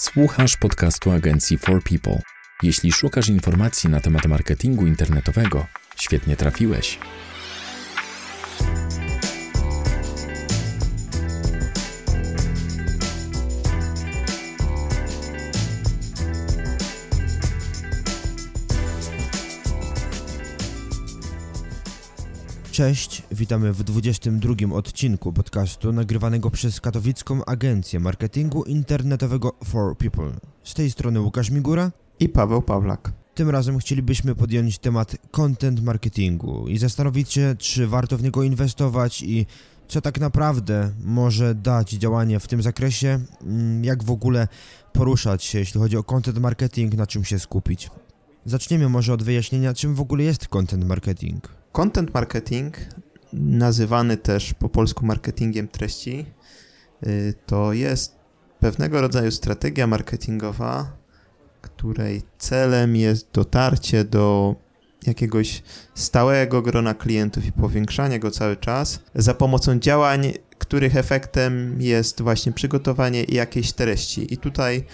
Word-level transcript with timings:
Słuchasz 0.00 0.56
podcastu 0.56 1.10
agencji 1.10 1.58
For 1.58 1.82
People. 1.82 2.22
Jeśli 2.62 2.92
szukasz 2.92 3.28
informacji 3.28 3.90
na 3.90 4.00
temat 4.00 4.26
marketingu 4.26 4.86
internetowego, 4.86 5.66
świetnie 5.96 6.36
trafiłeś. 6.36 6.98
Cześć, 22.80 23.22
witamy 23.32 23.72
w 23.72 23.82
22 23.82 24.54
odcinku 24.74 25.32
podcastu 25.32 25.92
nagrywanego 25.92 26.50
przez 26.50 26.80
katowicką 26.80 27.44
agencję 27.44 28.00
marketingu 28.00 28.64
internetowego 28.64 29.52
For 29.64 29.96
People. 29.96 30.32
Z 30.64 30.74
tej 30.74 30.90
strony 30.90 31.20
Łukasz 31.20 31.50
Migura 31.50 31.90
i 32.20 32.28
Paweł 32.28 32.62
Pawlak. 32.62 33.12
Tym 33.34 33.50
razem 33.50 33.78
chcielibyśmy 33.78 34.34
podjąć 34.34 34.78
temat 34.78 35.16
content 35.30 35.82
marketingu 35.82 36.68
i 36.68 36.78
zastanowić 36.78 37.32
się, 37.32 37.54
czy 37.58 37.86
warto 37.86 38.18
w 38.18 38.22
niego 38.22 38.42
inwestować 38.42 39.22
i 39.22 39.46
co 39.88 40.00
tak 40.00 40.20
naprawdę 40.20 40.90
może 41.04 41.54
dać 41.54 41.90
działanie 41.90 42.40
w 42.40 42.48
tym 42.48 42.62
zakresie, 42.62 43.20
mm, 43.42 43.84
jak 43.84 44.04
w 44.04 44.10
ogóle 44.10 44.48
poruszać 44.92 45.44
się, 45.44 45.58
jeśli 45.58 45.80
chodzi 45.80 45.96
o 45.96 46.04
content 46.04 46.38
marketing, 46.38 46.94
na 46.94 47.06
czym 47.06 47.24
się 47.24 47.38
skupić. 47.38 47.90
Zaczniemy 48.44 48.88
może 48.88 49.12
od 49.12 49.22
wyjaśnienia, 49.22 49.74
czym 49.74 49.94
w 49.94 50.00
ogóle 50.00 50.24
jest 50.24 50.48
content 50.48 50.84
marketing. 50.84 51.59
Content 51.72 52.14
marketing, 52.14 52.76
nazywany 53.32 54.16
też 54.16 54.54
po 54.54 54.68
polsku 54.68 55.06
marketingiem 55.06 55.68
treści, 55.68 56.26
y, 57.06 57.34
to 57.46 57.72
jest 57.72 58.16
pewnego 58.60 59.00
rodzaju 59.00 59.30
strategia 59.30 59.86
marketingowa, 59.86 60.96
której 61.60 62.22
celem 62.38 62.96
jest 62.96 63.28
dotarcie 63.32 64.04
do 64.04 64.54
jakiegoś 65.06 65.62
stałego 65.94 66.62
grona 66.62 66.94
klientów 66.94 67.46
i 67.46 67.52
powiększanie 67.52 68.20
go 68.20 68.30
cały 68.30 68.56
czas 68.56 69.00
za 69.14 69.34
pomocą 69.34 69.78
działań, 69.78 70.32
których 70.58 70.96
efektem 70.96 71.82
jest 71.82 72.22
właśnie 72.22 72.52
przygotowanie 72.52 73.24
jakiejś 73.24 73.72
treści. 73.72 74.34
I 74.34 74.36
tutaj 74.36 74.84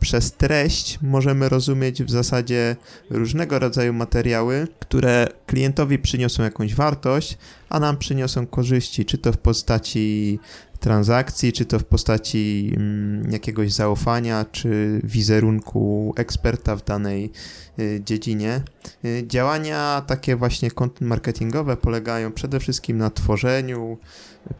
przez 0.00 0.32
treść 0.32 0.98
możemy 1.02 1.48
rozumieć 1.48 2.02
w 2.02 2.10
zasadzie 2.10 2.76
różnego 3.10 3.58
rodzaju 3.58 3.92
materiały, 3.92 4.68
które 4.80 5.28
klientowi 5.46 5.98
przyniosą 5.98 6.42
jakąś 6.42 6.74
wartość, 6.74 7.38
a 7.68 7.80
nam 7.80 7.96
przyniosą 7.96 8.46
korzyści, 8.46 9.04
czy 9.04 9.18
to 9.18 9.32
w 9.32 9.38
postaci 9.38 10.38
transakcji, 10.80 11.52
czy 11.52 11.64
to 11.64 11.78
w 11.78 11.84
postaci 11.84 12.72
mm, 12.76 13.32
jakiegoś 13.32 13.72
zaufania, 13.72 14.44
czy 14.52 15.00
wizerunku 15.04 16.14
eksperta 16.16 16.76
w 16.76 16.84
danej 16.84 17.30
y, 17.78 18.02
dziedzinie. 18.04 18.60
Y, 19.04 19.24
działania 19.26 20.02
takie 20.06 20.36
właśnie 20.36 20.70
content 20.70 21.00
marketingowe 21.00 21.76
polegają 21.76 22.32
przede 22.32 22.60
wszystkim 22.60 22.98
na 22.98 23.10
tworzeniu 23.10 23.98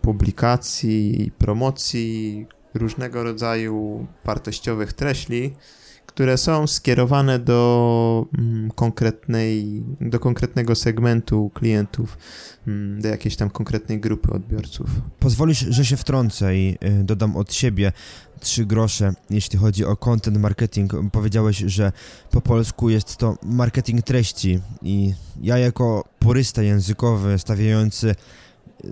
publikacji, 0.02 1.32
promocji, 1.38 2.46
różnego 2.74 3.22
rodzaju 3.22 4.06
wartościowych 4.24 4.92
treści, 4.92 5.54
które 6.06 6.38
są 6.38 6.66
skierowane 6.66 7.38
do 7.38 8.26
mm, 8.38 8.70
konkretnej, 8.70 9.82
do 10.00 10.20
konkretnego 10.20 10.74
segmentu 10.74 11.50
klientów, 11.54 12.18
mm, 12.66 13.00
do 13.00 13.08
jakiejś 13.08 13.36
tam 13.36 13.50
konkretnej 13.50 14.00
grupy 14.00 14.32
odbiorców. 14.32 14.90
Pozwolisz, 15.18 15.58
że 15.58 15.84
się 15.84 15.96
wtrącę 15.96 16.56
i 16.56 16.78
y, 17.00 17.04
dodam 17.04 17.36
od 17.36 17.54
siebie 17.54 17.92
trzy 18.40 18.66
grosze, 18.66 19.12
jeśli 19.30 19.58
chodzi 19.58 19.84
o 19.84 19.96
content 19.96 20.36
marketing. 20.36 20.92
Powiedziałeś, 21.12 21.56
że 21.56 21.92
po 22.30 22.40
polsku 22.40 22.90
jest 22.90 23.16
to 23.16 23.36
marketing 23.42 24.02
treści 24.02 24.60
i 24.82 25.14
ja 25.42 25.58
jako 25.58 26.04
purysta 26.18 26.62
językowy 26.62 27.38
stawiający 27.38 28.14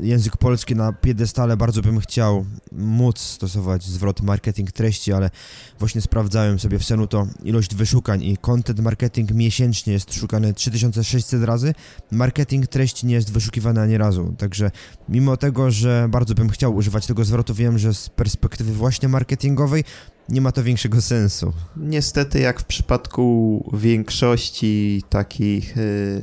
język 0.01 0.37
polski 0.37 0.77
na 0.77 0.93
piedestale 0.93 1.57
bardzo 1.57 1.83
bym 1.83 2.01
chciał 2.01 2.45
móc 2.73 3.19
stosować 3.19 3.85
zwrot 3.85 4.23
marketing 4.23 4.73
treści, 4.73 5.13
ale 5.13 5.31
właśnie 5.79 6.01
sprawdzałem 6.01 6.59
sobie 6.59 6.79
w 6.79 6.85
Senu 6.85 7.07
to 7.07 7.27
ilość 7.45 7.75
wyszukań 7.75 8.23
i 8.23 8.37
content 8.37 8.81
marketing 8.81 9.31
miesięcznie 9.31 9.93
jest 9.93 10.15
szukany 10.15 10.55
3600 10.55 11.45
razy, 11.45 11.75
marketing 12.11 12.67
treści 12.67 13.07
nie 13.07 13.15
jest 13.15 13.33
wyszukiwany 13.33 13.81
ani 13.81 13.99
razu, 13.99 14.35
także 14.39 14.71
mimo 15.09 15.37
tego, 15.37 15.71
że 15.71 16.07
bardzo 16.11 16.35
bym 16.35 16.49
chciał 16.49 16.75
używać 16.75 17.07
tego 17.07 17.25
zwrotu, 17.25 17.55
wiem, 17.55 17.79
że 17.79 17.95
z 17.95 18.09
perspektywy 18.09 18.73
właśnie 18.73 19.09
marketingowej 19.09 19.85
nie 20.29 20.41
ma 20.41 20.53
to 20.53 20.63
większego 20.63 21.01
sensu. 21.01 21.53
Niestety, 21.77 22.41
jak 22.41 22.61
w 22.61 22.65
przypadku 22.65 23.71
większości 23.73 25.03
takich 25.09 25.79
y, 25.79 26.23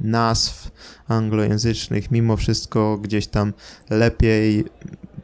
nazw 0.00 0.70
anglojęzycznych, 1.08 2.10
mimo 2.10 2.36
wszystko 2.36 2.98
gdzieś 2.98 3.26
tam 3.26 3.52
lepiej 3.90 4.64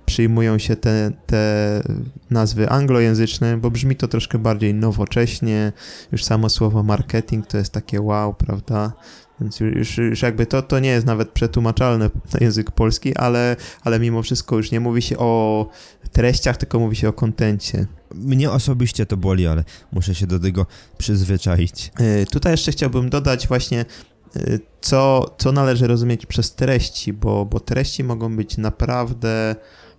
przyjmują 0.06 0.58
się 0.58 0.76
te, 0.76 1.12
te 1.26 1.82
nazwy 2.30 2.70
anglojęzyczne, 2.70 3.56
bo 3.56 3.70
brzmi 3.70 3.96
to 3.96 4.08
troszkę 4.08 4.38
bardziej 4.38 4.74
nowocześnie. 4.74 5.72
Już 6.12 6.24
samo 6.24 6.48
słowo 6.48 6.82
marketing 6.82 7.46
to 7.46 7.58
jest 7.58 7.72
takie 7.72 8.00
wow, 8.00 8.34
prawda? 8.34 8.92
Więc 9.40 9.60
już, 9.60 9.98
już 9.98 10.22
jakby 10.22 10.46
to, 10.46 10.62
to 10.62 10.78
nie 10.78 10.88
jest 10.88 11.06
nawet 11.06 11.30
przetłumaczalne 11.30 12.10
na 12.32 12.38
język 12.40 12.70
polski, 12.70 13.16
ale, 13.16 13.56
ale 13.84 14.00
mimo 14.00 14.22
wszystko 14.22 14.56
już 14.56 14.70
nie 14.70 14.80
mówi 14.80 15.02
się 15.02 15.18
o 15.18 15.66
treściach, 16.12 16.56
tylko 16.56 16.78
mówi 16.78 16.96
się 16.96 17.08
o 17.08 17.12
kontencie. 17.12 17.86
Mnie 18.14 18.50
osobiście 18.50 19.06
to 19.06 19.16
boli, 19.16 19.46
ale 19.46 19.64
muszę 19.92 20.14
się 20.14 20.26
do 20.26 20.38
tego 20.38 20.66
przyzwyczaić. 20.98 21.92
Yy, 22.00 22.26
tutaj 22.26 22.52
jeszcze 22.52 22.72
chciałbym 22.72 23.10
dodać 23.10 23.48
właśnie 23.48 23.84
yy, 24.34 24.60
co, 24.80 25.34
co 25.38 25.52
należy 25.52 25.86
rozumieć 25.86 26.26
przez 26.26 26.54
treści, 26.54 27.12
bo, 27.12 27.44
bo 27.44 27.60
treści 27.60 28.04
mogą 28.04 28.36
być 28.36 28.58
naprawdę 28.58 29.56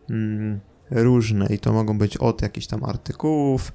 mm, 0.10 0.60
różne 0.92 1.48
i 1.48 1.60
to 1.60 1.74
mogą 1.74 1.98
być 1.98 2.18
od 2.18 2.42
jakichś 2.42 2.68
tam 2.68 2.84
artykułów 2.84 3.72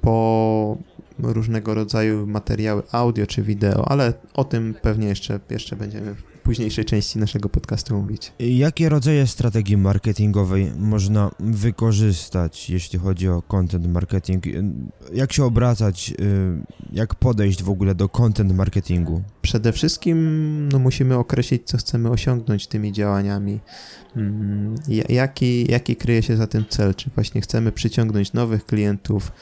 po 0.00 0.78
różnego 1.18 1.74
rodzaju 1.74 2.26
materiały 2.26 2.82
audio 2.92 3.26
czy 3.26 3.42
wideo, 3.42 3.88
ale 3.88 4.12
o 4.34 4.44
tym 4.44 4.74
pewnie 4.82 5.08
jeszcze, 5.08 5.40
jeszcze 5.50 5.76
będziemy 5.76 6.14
w 6.14 6.22
późniejszej 6.44 6.84
części 6.84 7.18
naszego 7.18 7.48
podcastu 7.48 7.94
mówić. 7.96 8.32
Jakie 8.38 8.88
rodzaje 8.88 9.26
strategii 9.26 9.76
marketingowej 9.76 10.72
można 10.78 11.30
wykorzystać, 11.40 12.70
jeśli 12.70 12.98
chodzi 12.98 13.28
o 13.28 13.42
content 13.42 13.86
marketing? 13.86 14.44
Jak 15.12 15.32
się 15.32 15.44
obracać, 15.44 16.14
y, 16.20 16.92
jak 16.92 17.14
podejść 17.14 17.62
w 17.62 17.70
ogóle 17.70 17.94
do 17.94 18.08
content 18.08 18.54
marketingu? 18.54 19.22
Przede 19.42 19.72
wszystkim 19.72 20.68
no, 20.72 20.78
musimy 20.78 21.16
określić, 21.16 21.62
co 21.64 21.78
chcemy 21.78 22.10
osiągnąć 22.10 22.66
tymi 22.66 22.92
działaniami. 22.92 23.60
Mm, 24.16 24.74
jaki, 25.08 25.70
jaki 25.72 25.96
kryje 25.96 26.22
się 26.22 26.36
za 26.36 26.46
tym 26.46 26.64
cel? 26.68 26.94
Czy 26.94 27.10
właśnie 27.14 27.40
chcemy 27.40 27.72
przyciągnąć 27.72 28.32
nowych 28.32 28.66
klientów, 28.66 29.32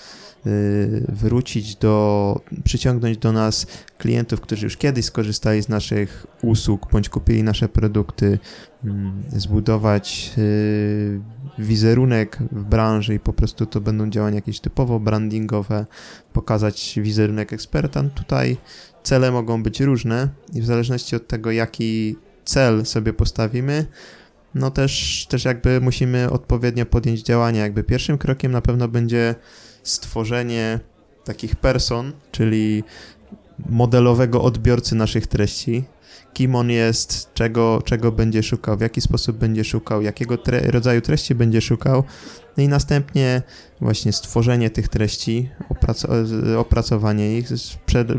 wrócić 1.09 1.77
do, 1.77 2.41
przyciągnąć 2.65 3.19
do 3.19 3.33
nas 3.33 3.67
klientów, 3.99 4.41
którzy 4.41 4.67
już 4.67 4.77
kiedyś 4.77 5.05
skorzystali 5.05 5.63
z 5.63 5.69
naszych 5.69 6.27
usług 6.43 6.91
bądź 6.93 7.09
kupili 7.09 7.43
nasze 7.43 7.69
produkty, 7.69 8.39
mm, 8.85 9.23
zbudować 9.37 10.33
y, 10.39 11.21
wizerunek 11.59 12.39
w 12.53 12.65
branży 12.65 13.15
i 13.15 13.21
po 13.21 13.33
prostu 13.33 13.67
to 13.67 13.81
będą 13.81 14.11
działania 14.11 14.37
jakieś 14.37 14.61
typowo 14.61 15.01
brandingowe, 15.01 15.87
pokazać 16.33 16.99
wizerunek 17.03 17.53
eksperta. 17.53 18.03
No 18.03 18.11
tutaj 18.11 18.57
cele 19.03 19.31
mogą 19.31 19.63
być 19.63 19.81
różne 19.81 20.29
i 20.55 20.61
w 20.61 20.67
zależności 20.67 21.17
od 21.17 21.29
tego, 21.29 21.51
jaki 21.51 22.17
cel 22.45 22.87
sobie 22.87 23.13
postawimy, 23.13 23.87
no 24.55 24.71
też, 24.71 25.27
też 25.29 25.45
jakby 25.45 25.81
musimy 25.81 26.31
odpowiednio 26.31 26.87
podjąć 26.87 27.23
działania. 27.23 27.61
Jakby 27.61 27.85
pierwszym 27.85 28.19
krokiem 28.19 28.53
na 28.53 28.61
pewno 28.61 28.89
będzie 28.89 29.35
stworzenie 29.83 30.81
takich 31.25 31.57
person, 31.57 32.13
czyli 32.33 32.85
modelowego 33.69 34.43
odbiorcy 34.43 34.95
naszych 34.95 35.27
treści, 35.27 35.85
kim 36.33 36.55
on 36.55 36.71
jest, 36.71 37.35
czego, 37.35 37.83
czego 37.85 38.13
będzie 38.13 38.43
szukał, 38.43 38.77
w 38.77 38.81
jaki 38.81 39.01
sposób 39.01 39.37
będzie 39.37 39.65
szukał, 39.65 40.03
jakiego 40.03 40.39
tre 40.39 40.61
rodzaju 40.61 41.01
treści 41.01 41.35
będzie 41.35 41.61
szukał, 41.61 42.05
no 42.57 42.63
i 42.63 42.69
następnie 42.69 43.43
właśnie 43.81 44.13
stworzenie 44.13 44.71
tych 44.71 44.89
treści, 44.89 45.51
oprac 45.69 46.07
opracowanie 46.59 47.39
ich, 47.39 47.49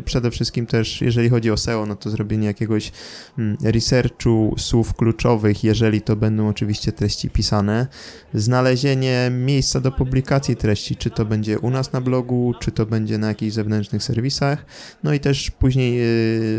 przede, 0.06 0.32
wszystkim 0.32 0.66
też, 0.66 1.02
jeżeli 1.02 1.30
chodzi 1.30 1.52
o 1.52 1.58
SEO, 1.58 1.86
no 1.86 1.96
to 1.96 2.10
zrobienie 2.10 2.48
jakiegoś 2.48 2.92
mm, 3.38 3.58
researchu 3.64 4.56
słów 4.58 4.94
kluczowych, 4.94 5.64
jeżeli 5.64 6.02
to 6.02 6.16
będą 6.16 6.48
oczywiście 6.48 6.92
treści 6.92 7.30
pisane, 7.30 7.88
znalezienie 8.34 9.32
miejsca 9.32 9.80
do 9.80 9.92
publikacji 9.92 10.56
treści, 10.56 10.96
czy 10.96 11.10
to 11.10 11.26
będzie 11.26 11.60
u 11.60 11.70
nas 11.70 11.94
na 11.94 12.02
blogu, 12.02 12.54
czy 12.60 12.72
to 12.72 12.86
będzie 12.86 13.18
na 13.18 13.28
jakichś 13.28 13.54
zewnętrznych 13.54 14.04
serwisach, 14.04 14.66
no 15.04 15.14
i 15.14 15.20
też 15.20 15.52
później 15.52 15.98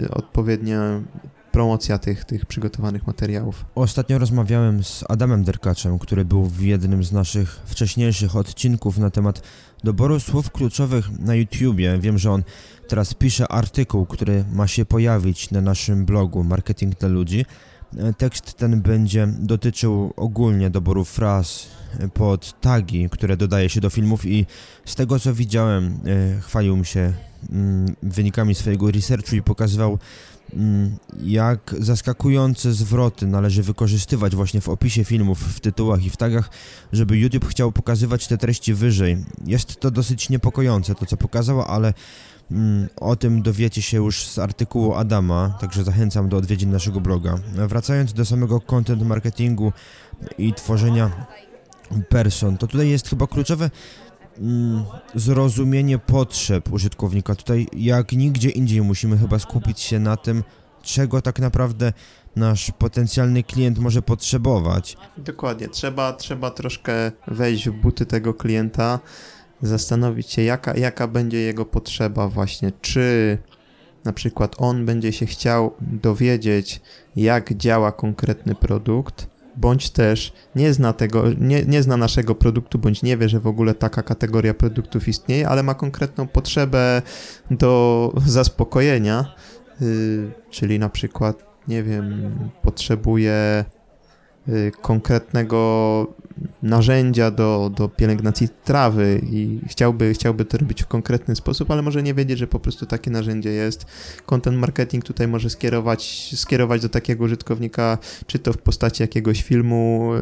yy, 0.02 0.08
odpowiednia 0.10 1.02
promocja 1.54 1.98
tych, 1.98 2.24
tych 2.24 2.46
przygotowanych 2.46 3.06
materiałów. 3.06 3.64
Ostatnio 3.74 4.18
rozmawiałem 4.18 4.84
z 4.84 5.04
Adamem 5.08 5.44
Derkaczem, 5.44 5.98
który 5.98 6.24
był 6.24 6.44
w 6.44 6.60
jednym 6.60 7.04
z 7.04 7.12
naszych 7.12 7.60
wcześniejszych 7.66 8.36
odcinków 8.36 8.98
na 8.98 9.10
temat 9.10 9.42
doboru 9.84 10.20
słów 10.20 10.50
kluczowych 10.50 11.18
na 11.18 11.34
YouTubie. 11.34 11.98
Wiem, 11.98 12.18
że 12.18 12.30
on 12.30 12.42
teraz 12.88 13.14
pisze 13.14 13.48
artykuł, 13.48 14.06
który 14.06 14.44
ma 14.52 14.66
się 14.66 14.84
pojawić 14.84 15.50
na 15.50 15.60
naszym 15.60 16.04
blogu 16.04 16.44
Marketing 16.44 16.98
dla 16.98 17.08
Ludzi. 17.08 17.44
Tekst 18.18 18.54
ten 18.54 18.82
będzie 18.82 19.28
dotyczył 19.38 20.12
ogólnie 20.16 20.70
doboru 20.70 21.04
fraz 21.04 21.66
pod 22.14 22.60
tagi, 22.60 23.08
które 23.10 23.36
dodaje 23.36 23.68
się 23.68 23.80
do 23.80 23.90
filmów 23.90 24.26
i 24.26 24.46
z 24.84 24.94
tego 24.94 25.20
co 25.20 25.34
widziałem, 25.34 26.00
e, 26.06 26.40
chwalił 26.40 26.84
się 26.84 27.12
mm, 27.50 27.94
wynikami 28.02 28.54
swojego 28.54 28.90
researchu 28.90 29.36
i 29.36 29.42
pokazywał 29.42 29.98
jak 31.22 31.74
zaskakujące 31.78 32.72
zwroty 32.72 33.26
należy 33.26 33.62
wykorzystywać 33.62 34.36
właśnie 34.36 34.60
w 34.60 34.68
opisie 34.68 35.04
filmów, 35.04 35.38
w 35.40 35.60
tytułach 35.60 36.04
i 36.04 36.10
w 36.10 36.16
tagach, 36.16 36.50
żeby 36.92 37.18
YouTube 37.18 37.48
chciał 37.48 37.72
pokazywać 37.72 38.26
te 38.26 38.38
treści 38.38 38.74
wyżej. 38.74 39.16
Jest 39.46 39.80
to 39.80 39.90
dosyć 39.90 40.30
niepokojące 40.30 40.94
to 40.94 41.06
co 41.06 41.16
pokazał, 41.16 41.62
ale 41.62 41.94
Mm, 42.50 42.88
o 42.96 43.16
tym 43.16 43.42
dowiecie 43.42 43.82
się 43.82 43.96
już 43.96 44.26
z 44.26 44.38
artykułu 44.38 44.94
Adama, 44.94 45.58
także 45.60 45.84
zachęcam 45.84 46.28
do 46.28 46.36
odwiedzin 46.36 46.70
naszego 46.70 47.00
bloga. 47.00 47.38
Wracając 47.54 48.12
do 48.12 48.24
samego 48.24 48.60
content 48.60 49.02
marketingu 49.02 49.72
i 50.38 50.52
tworzenia 50.52 51.26
person, 52.08 52.58
to 52.58 52.66
tutaj 52.66 52.88
jest 52.88 53.08
chyba 53.08 53.26
kluczowe 53.26 53.64
mm, 53.64 53.70
zrozumienie 55.14 55.98
potrzeb 55.98 56.72
użytkownika. 56.72 57.34
Tutaj 57.34 57.66
jak 57.76 58.12
nigdzie 58.12 58.50
indziej 58.50 58.82
musimy 58.82 59.18
chyba 59.18 59.38
skupić 59.38 59.80
się 59.80 59.98
na 59.98 60.16
tym, 60.16 60.44
czego 60.82 61.22
tak 61.22 61.38
naprawdę 61.38 61.92
nasz 62.36 62.70
potencjalny 62.78 63.42
klient 63.42 63.78
może 63.78 64.02
potrzebować. 64.02 64.96
Dokładnie, 65.18 65.68
trzeba, 65.68 66.12
trzeba 66.12 66.50
troszkę 66.50 67.12
wejść 67.26 67.68
w 67.68 67.72
buty 67.72 68.06
tego 68.06 68.34
klienta, 68.34 68.98
zastanowić 69.62 70.30
się, 70.30 70.42
jaka, 70.42 70.76
jaka 70.76 71.08
będzie 71.08 71.38
jego 71.38 71.64
potrzeba 71.64 72.28
właśnie, 72.28 72.72
czy 72.80 73.38
na 74.04 74.12
przykład 74.12 74.54
on 74.58 74.86
będzie 74.86 75.12
się 75.12 75.26
chciał 75.26 75.74
dowiedzieć, 75.80 76.80
jak 77.16 77.54
działa 77.54 77.92
konkretny 77.92 78.54
produkt, 78.54 79.33
bądź 79.56 79.90
też 79.90 80.32
nie 80.56 80.72
zna 80.72 80.92
tego, 80.92 81.24
nie, 81.38 81.64
nie 81.64 81.82
zna 81.82 81.96
naszego 81.96 82.34
produktu, 82.34 82.78
bądź 82.78 83.02
nie 83.02 83.16
wie, 83.16 83.28
że 83.28 83.40
w 83.40 83.46
ogóle 83.46 83.74
taka 83.74 84.02
kategoria 84.02 84.54
produktów 84.54 85.08
istnieje, 85.08 85.48
ale 85.48 85.62
ma 85.62 85.74
konkretną 85.74 86.26
potrzebę 86.26 87.02
do 87.50 88.12
zaspokojenia, 88.26 89.34
yy, 89.80 90.32
czyli 90.50 90.78
na 90.78 90.88
przykład, 90.88 91.44
nie 91.68 91.82
wiem, 91.82 92.30
potrzebuje 92.62 93.64
konkretnego 94.80 96.06
narzędzia 96.62 97.30
do, 97.30 97.70
do 97.76 97.88
pielęgnacji 97.88 98.48
trawy 98.64 99.20
i 99.30 99.60
chciałby, 99.68 100.14
chciałby 100.14 100.44
to 100.44 100.58
robić 100.58 100.82
w 100.82 100.86
konkretny 100.86 101.36
sposób, 101.36 101.70
ale 101.70 101.82
może 101.82 102.02
nie 102.02 102.14
wiedzieć, 102.14 102.38
że 102.38 102.46
po 102.46 102.60
prostu 102.60 102.86
takie 102.86 103.10
narzędzie 103.10 103.50
jest. 103.50 103.86
Content 104.26 104.58
marketing 104.58 105.04
tutaj 105.04 105.28
może 105.28 105.50
skierować, 105.50 106.30
skierować 106.36 106.82
do 106.82 106.88
takiego 106.88 107.24
użytkownika, 107.24 107.98
czy 108.26 108.38
to 108.38 108.52
w 108.52 108.58
postaci 108.58 109.02
jakiegoś 109.02 109.42
filmu 109.42 110.12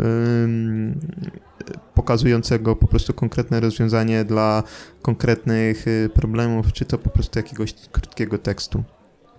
pokazującego 1.95 2.77
po 2.77 2.87
prostu 2.87 3.15
konkretne 3.15 3.61
rozwiązanie 3.61 4.25
dla 4.25 4.63
konkretnych 5.03 5.89
y, 5.89 6.11
problemów, 6.15 6.73
czy 6.73 6.85
to 6.85 6.99
po 6.99 7.11
prostu 7.11 7.39
jakiegoś 7.39 7.75
krótkiego 7.75 8.39
tekstu. 8.39 8.83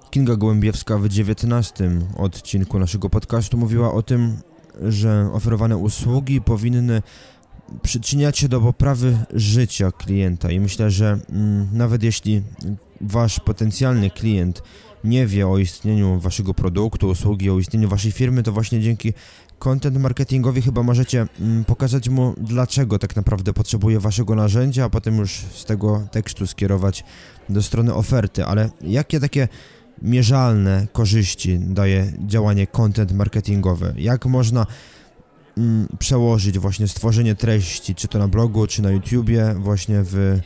Kinga 0.10 0.36
Gołębiewska 0.36 0.98
w 0.98 1.10
19 1.10 1.92
odcinku 2.18 2.80
naszego 2.80 3.10
podcastu 3.10 3.58
mówiła 3.58 3.94
o 3.94 4.02
tym, 4.02 4.38
że 4.82 5.30
oferowane 5.34 5.78
usługi 5.78 6.42
powinny 6.42 7.02
przyczyniać 7.82 8.38
się 8.38 8.50
do 8.50 8.62
poprawy 8.62 9.18
życia 9.34 9.92
klienta 9.92 10.52
i 10.52 10.60
myślę, 10.60 10.92
że 10.92 11.20
mm, 11.30 11.68
nawet 11.74 12.04
jeśli 12.04 12.42
wasz 13.02 13.40
potencjalny 13.40 14.10
klient 14.10 14.64
nie 15.04 15.28
wie 15.28 15.48
o 15.48 15.58
istnieniu 15.58 16.20
waszego 16.20 16.54
produktu, 16.54 17.08
usługi, 17.10 17.50
o 17.50 17.60
istnieniu 17.60 17.90
waszej 17.90 18.12
firmy, 18.12 18.44
to 18.44 18.52
właśnie 18.52 18.82
dzięki 18.82 19.14
content 19.60 19.98
marketingowi 19.98 20.62
chyba 20.62 20.84
możecie 20.84 21.28
mm, 21.42 21.66
pokazać 21.66 22.10
mu, 22.10 22.34
dlaczego 22.38 23.00
tak 23.00 23.16
naprawdę 23.16 23.54
potrzebuje 23.54 24.00
waszego 24.00 24.36
narzędzia, 24.36 24.86
a 24.86 24.90
potem 24.90 25.18
już 25.18 25.32
z 25.32 25.66
tego 25.66 26.08
tekstu 26.12 26.48
skierować 26.48 27.04
do 27.50 27.64
strony 27.64 27.94
oferty. 27.94 28.46
Ale 28.46 28.70
jakie 28.82 29.20
takie 29.20 29.48
mierzalne 30.04 30.88
korzyści 30.94 31.60
daje 31.60 32.14
działanie 32.28 32.68
content 32.68 33.12
marketingowe? 33.12 33.94
Jak 33.98 34.26
można 34.26 34.66
mm, 35.58 35.88
przełożyć 36.00 36.60
właśnie 36.60 36.88
stworzenie 36.88 37.36
treści, 37.36 37.96
czy 37.96 38.08
to 38.08 38.20
na 38.20 38.28
blogu, 38.28 38.68
czy 38.68 38.82
na 38.82 38.92
YouTubie, 38.92 39.56
właśnie 39.60 40.04
w, 40.04 40.40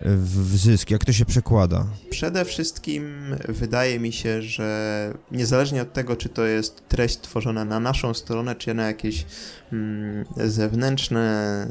w, 0.00 0.52
w 0.52 0.56
zysk? 0.56 0.90
Jak 0.90 1.04
to 1.04 1.12
się 1.12 1.24
przekłada? 1.24 1.86
Przede 2.10 2.44
wszystkim 2.44 3.04
wydaje 3.48 4.00
mi 4.00 4.12
się, 4.12 4.42
że 4.42 5.14
niezależnie 5.30 5.82
od 5.82 5.92
tego, 5.92 6.16
czy 6.16 6.28
to 6.28 6.44
jest 6.44 6.88
treść 6.88 7.20
tworzona 7.20 7.64
na 7.64 7.80
naszą 7.80 8.14
stronę, 8.14 8.54
czy 8.54 8.74
na 8.74 8.86
jakieś 8.86 9.26
mm, 9.72 10.24
zewnętrzne 10.36 11.66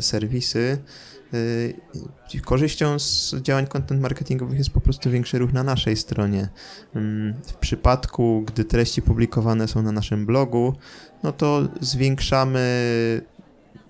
serwisy, 0.00 0.78
Yy, 0.78 1.09
korzyścią 2.44 2.98
z 2.98 3.34
działań 3.42 3.66
content 3.66 4.00
marketingowych 4.00 4.58
jest 4.58 4.70
po 4.70 4.80
prostu 4.80 5.10
większy 5.10 5.38
ruch 5.38 5.52
na 5.52 5.62
naszej 5.62 5.96
stronie. 5.96 6.48
Mm, 6.94 7.34
w 7.46 7.54
przypadku, 7.54 8.44
gdy 8.46 8.64
treści 8.64 9.02
publikowane 9.02 9.68
są 9.68 9.82
na 9.82 9.92
naszym 9.92 10.26
blogu, 10.26 10.74
no 11.22 11.32
to 11.32 11.68
zwiększamy 11.80 12.60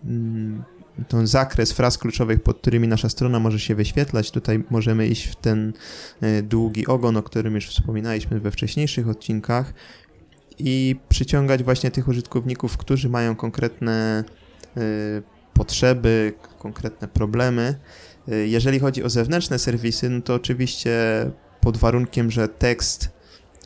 mm, 0.05 0.65
ten 1.09 1.27
zakres 1.27 1.73
fraz 1.73 1.99
kluczowych, 1.99 2.43
pod 2.43 2.59
którymi 2.59 2.89
nasza 2.89 3.09
strona 3.09 3.39
może 3.39 3.61
się 3.61 3.75
wyświetlać. 3.75 4.31
Tutaj 4.31 4.65
możemy 4.71 5.07
iść 5.07 5.27
w 5.27 5.37
ten 5.37 5.73
y, 6.23 6.43
długi 6.43 6.87
ogon, 6.87 7.17
o 7.17 7.23
którym 7.23 7.55
już 7.55 7.69
wspominaliśmy 7.69 8.41
we 8.41 8.51
wcześniejszych 8.51 9.09
odcinkach 9.09 9.75
i 10.59 10.97
przyciągać 11.09 11.63
właśnie 11.63 11.91
tych 11.91 12.09
użytkowników, 12.09 12.77
którzy 12.77 13.09
mają 13.09 13.37
konkretne 13.37 14.25
y, 14.77 14.81
potrzeby, 15.55 16.33
konkretne 16.59 17.09
problemy. 17.09 17.75
Y, 18.29 18.49
jeżeli 18.49 18.79
chodzi 18.79 19.05
o 19.05 19.11
zewnętrzne 19.11 19.59
serwisy, 19.59 20.11
no 20.11 20.21
to 20.21 20.35
oczywiście 20.35 20.91
pod 21.61 21.77
warunkiem, 21.77 22.31
że 22.31 22.49
tekst 22.49 23.21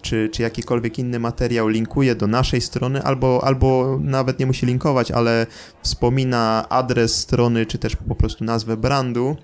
czy, 0.05 0.29
czy 0.33 0.43
jakikolwiek 0.43 0.99
inny 0.99 1.19
materiał 1.19 1.69
linkuje 1.69 2.15
do 2.15 2.27
naszej 2.27 2.61
strony, 2.61 3.03
albo, 3.03 3.45
albo 3.45 3.99
nawet 4.03 4.39
nie 4.39 4.47
musi 4.47 4.67
linkować, 4.67 5.11
ale 5.11 5.47
wspomina 5.83 6.67
adres 6.69 7.17
strony, 7.17 7.67
czy 7.67 7.79
też 7.79 7.97
po 7.97 8.15
prostu 8.15 8.45
nazwę 8.45 8.77
brandu, 8.77 9.37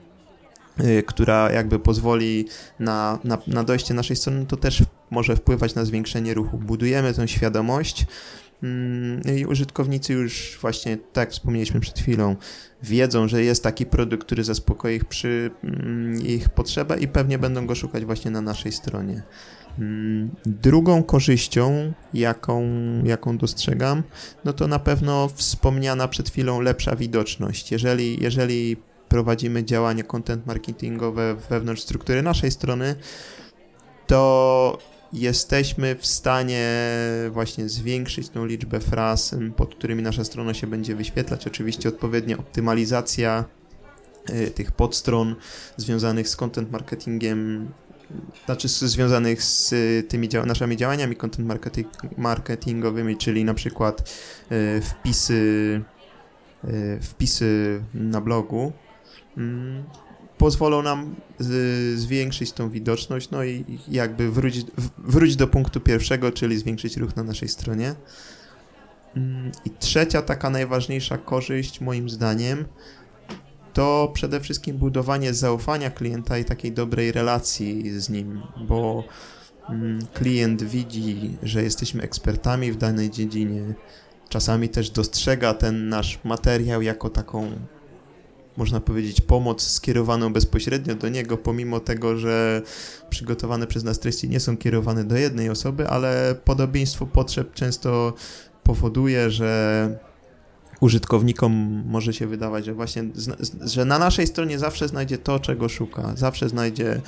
yy, 0.79 1.03
która 1.03 1.53
jakby 1.53 1.79
pozwoli 1.79 2.47
na, 2.79 3.19
na, 3.25 3.39
na 3.47 3.65
dojście 3.65 3.95
naszej 3.95 4.17
strony, 4.17 4.47
to 4.47 4.57
też 4.57 4.83
może 5.11 5.37
wpływać 5.37 5.75
na 5.75 5.85
zwiększenie 5.85 6.35
ruchu. 6.35 6.59
Budujemy 6.59 7.15
tę 7.15 7.29
świadomość, 7.29 8.07
I 9.39 9.47
użytkownicy 9.47 10.13
już 10.13 10.59
właśnie, 10.61 10.99
tak 11.13 11.31
wspomnieliśmy 11.31 11.81
przed 11.81 11.99
chwilą, 11.99 12.37
wiedzą, 12.83 13.29
że 13.29 13.43
jest 13.43 13.63
taki 13.63 13.87
produkt, 13.87 14.27
który 14.27 14.45
zaspokoi 14.45 14.97
ich, 14.97 15.05
przy, 15.05 15.51
mm, 15.65 16.23
ich 16.27 16.49
potrzebę 16.49 16.99
i 16.99 17.09
pewnie 17.09 17.39
będą 17.39 17.67
go 17.67 17.75
szukać 17.75 18.05
właśnie 18.05 18.31
na 18.31 18.41
naszej 18.41 18.73
stronie. 18.73 19.23
Mm, 19.79 20.31
drugą 20.47 21.03
korzyścią, 21.03 21.93
jaką, 22.15 22.65
jaką 23.05 23.39
dostrzegam, 23.39 24.03
no 24.45 24.53
to 24.53 24.67
na 24.67 24.79
pewno 24.79 25.29
wspomniana 25.29 26.09
przed 26.09 26.31
chwilą 26.31 26.61
lepsza 26.61 26.97
widoczność. 26.97 27.73
Jeżeli, 27.73 28.23
jeżeli 28.23 28.77
prowadzimy 29.09 29.65
działanie 29.65 30.05
content 30.05 30.47
marketingowe 30.47 31.37
wewnątrz 31.51 31.83
struktury 31.83 32.23
naszej 32.23 32.51
strony, 32.51 32.95
to 34.07 34.79
jesteśmy 35.13 35.95
w 35.95 36.07
stanie 36.07 36.69
właśnie 37.31 37.69
zwiększyć 37.69 38.29
tą 38.29 38.47
liczbę 38.47 38.81
fraz, 38.81 39.35
pod 39.57 39.75
którymi 39.75 40.03
nasza 40.03 40.25
strona 40.25 40.55
się 40.55 40.67
będzie 40.67 40.95
wyświetlać. 40.95 41.47
Oczywiście 41.47 41.89
odpowiednia 41.89 42.39
optymalizacja 42.39 43.45
y, 44.31 44.51
tych 44.51 44.73
podstron 44.73 45.37
związanych 45.77 46.29
z 46.29 46.37
content 46.37 46.73
marketingiem, 46.73 47.69
znaczy 48.45 48.69
związanych 48.69 49.43
z 49.43 49.73
y, 49.73 50.05
tymi 50.09 50.29
dzia 50.29 50.47
naszymi 50.47 50.77
działaniami 50.77 51.17
content 51.17 51.49
marketing 51.49 51.89
marketingowymi, 52.19 53.17
czyli 53.17 53.45
na 53.45 53.55
przykład 53.55 54.13
y, 54.53 54.81
wpisy, 54.81 55.83
wpisy 57.01 57.83
na 57.95 58.21
blogu 58.21 58.73
mm, 59.37 59.85
pozwolą 60.41 60.83
nam 60.83 61.15
zwiększyć 61.95 62.53
tą 62.53 62.71
widoczność, 62.71 63.31
no 63.31 63.45
i 63.45 63.65
jakby 63.89 64.31
wrócić, 64.31 64.67
wrócić 64.99 65.37
do 65.37 65.47
punktu 65.47 65.81
pierwszego, 65.81 66.33
czyli 66.33 66.59
zwiększyć 66.59 66.97
ruch 66.97 67.17
na 67.17 67.23
naszej 67.23 67.49
stronie. 67.49 67.95
Mm, 69.17 69.53
I 69.65 69.71
trzecia, 69.71 70.23
taka 70.23 70.51
najważniejsza 70.51 71.19
korzyść, 71.19 71.81
moim 71.81 72.11
zdaniem, 72.11 72.65
to 73.73 74.11
przede 74.15 74.41
wszystkim 74.41 74.77
budowanie 74.77 75.35
zaufania 75.35 75.91
klienta 75.91 76.39
i 76.39 76.45
takiej 76.45 76.73
dobrej 76.73 77.13
relacji 77.13 78.01
z 78.01 78.11
nim, 78.11 78.43
bo 78.69 79.05
mm, 79.69 79.99
klient 80.15 80.63
widzi, 80.63 81.37
że 81.43 81.63
jesteśmy 81.63 82.03
ekspertami 82.03 82.73
w 82.73 82.77
danej 82.77 83.11
dziedzinie, 83.11 83.75
czasami 84.29 84.69
też 84.69 84.91
dostrzega 84.91 85.55
ten 85.55 85.89
nasz 85.89 86.19
materiał 86.25 86.83
jako 86.83 87.11
taką 87.11 87.51
można 88.61 88.81
powiedzieć, 88.81 89.21
pomoc 89.21 89.63
skierowaną 89.63 90.33
bezpośrednio 90.33 90.95
do 90.95 91.09
niego, 91.09 91.39
pomimo 91.39 91.81
tego, 91.81 92.17
że 92.17 92.63
przygotowane 93.11 93.67
przez 93.67 93.85
nas 93.85 93.99
treści 93.99 94.29
nie 94.29 94.41
są 94.41 94.57
kierowane 94.57 95.05
do 95.05 95.17
jednej 95.17 95.51
osoby, 95.51 95.89
ale 95.89 96.35
podobieństwo 96.45 97.07
potrzeb 97.07 97.55
często 97.55 98.15
powoduje, 98.63 99.31
że 99.31 99.99
użytkownikom 100.81 101.53
może 101.87 102.13
się 102.13 102.27
wydawać, 102.27 102.65
że 102.65 102.75
właśnie, 102.75 103.05
że 103.61 103.85
na 103.85 103.99
naszej 103.99 104.27
stronie 104.27 104.59
zawsze 104.59 104.89
znajdzie 104.89 105.19
to, 105.19 105.39
czego 105.39 105.69
szuka, 105.69 106.13
zawsze 106.17 106.49
znajdzie 106.49 107.01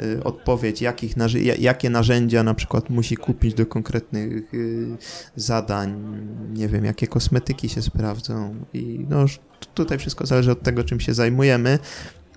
y, 0.00 0.24
odpowiedź, 0.24 0.82
jakich, 0.82 1.14
jakie 1.58 1.90
narzędzia 1.90 2.42
na 2.42 2.54
przykład 2.54 2.90
musi 2.90 3.16
kupić 3.16 3.54
do 3.54 3.66
konkretnych 3.66 4.54
y, 4.54 4.96
zadań, 5.36 6.18
nie 6.54 6.68
wiem, 6.68 6.84
jakie 6.84 7.06
kosmetyki 7.06 7.68
się 7.68 7.82
sprawdzą 7.82 8.54
i 8.74 9.06
no 9.08 9.26
tutaj 9.74 9.98
wszystko 9.98 10.26
zależy 10.26 10.52
od 10.52 10.62
tego, 10.62 10.84
czym 10.84 11.00
się 11.00 11.14
zajmujemy, 11.14 11.78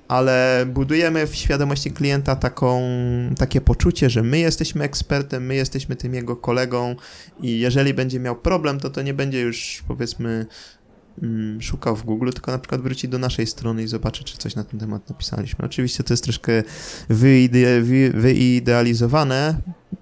ale 0.08 0.66
budujemy 0.74 1.28
w 1.28 1.36
świadomości 1.36 1.92
klienta 1.92 2.36
taką, 2.36 2.82
takie 3.38 3.62
poczucie, 3.62 4.10
że 4.10 4.24
my 4.24 4.40
jesteśmy 4.40 4.84
ekspertem, 4.84 5.46
my 5.46 5.56
jesteśmy 5.56 5.96
tym 5.96 6.14
jego 6.14 6.36
kolegą 6.36 6.96
i 7.42 7.60
jeżeli 7.60 7.94
będzie 7.94 8.20
miał 8.20 8.36
problem, 8.36 8.80
to 8.80 8.90
to 8.90 9.02
nie 9.02 9.14
będzie 9.14 9.42
już 9.42 9.84
powiedzmy 9.88 10.46
mm, 11.24 11.62
szukał 11.62 11.96
w 11.96 12.04
Google, 12.04 12.30
tylko 12.30 12.52
na 12.52 12.60
przykład 12.60 12.82
wróci 12.82 13.08
do 13.08 13.20
naszej 13.20 13.48
strony 13.48 13.84
i 13.84 13.88
zobaczy, 13.88 14.24
czy 14.24 14.38
coś 14.38 14.56
na 14.56 14.64
ten 14.64 14.80
temat 14.80 15.10
napisaliśmy. 15.10 15.66
Oczywiście 15.66 16.04
to 16.04 16.14
jest 16.14 16.24
troszkę 16.24 16.64
wyide 17.10 17.82
wyidealizowane, 18.14 19.56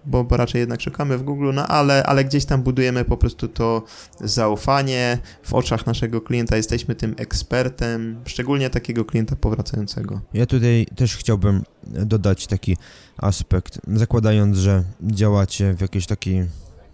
bo, 0.05 0.24
bo 0.24 0.38
raczej 0.38 0.60
jednak 0.60 0.81
szukamy 0.81 1.17
w 1.17 1.24
Google, 1.24 1.51
no 1.53 1.67
ale, 1.67 2.03
ale 2.03 2.25
gdzieś 2.25 2.46
tam 2.46 2.63
budujemy 2.63 3.05
po 3.05 3.17
prostu 3.17 3.48
to 3.48 3.84
zaufanie. 4.20 5.17
W 5.43 5.53
oczach 5.53 5.86
naszego 5.86 6.22
klienta 6.22 6.58
jesteśmy 6.58 6.96
tym 6.96 7.15
ekspertem, 7.17 8.22
szczególnie 8.25 8.70
takiego 8.70 9.05
klienta 9.05 9.36
powracającego. 9.36 10.22
Ja 10.34 10.46
tutaj 10.46 10.88
też 10.96 11.17
chciałbym 11.17 11.63
dodać 11.84 12.48
taki 12.48 12.77
aspekt, 13.17 13.79
zakładając, 13.88 14.58
że 14.58 14.84
działacie 15.01 15.74
w 15.74 15.81
jakiejś 15.81 16.08
takiej 16.08 16.46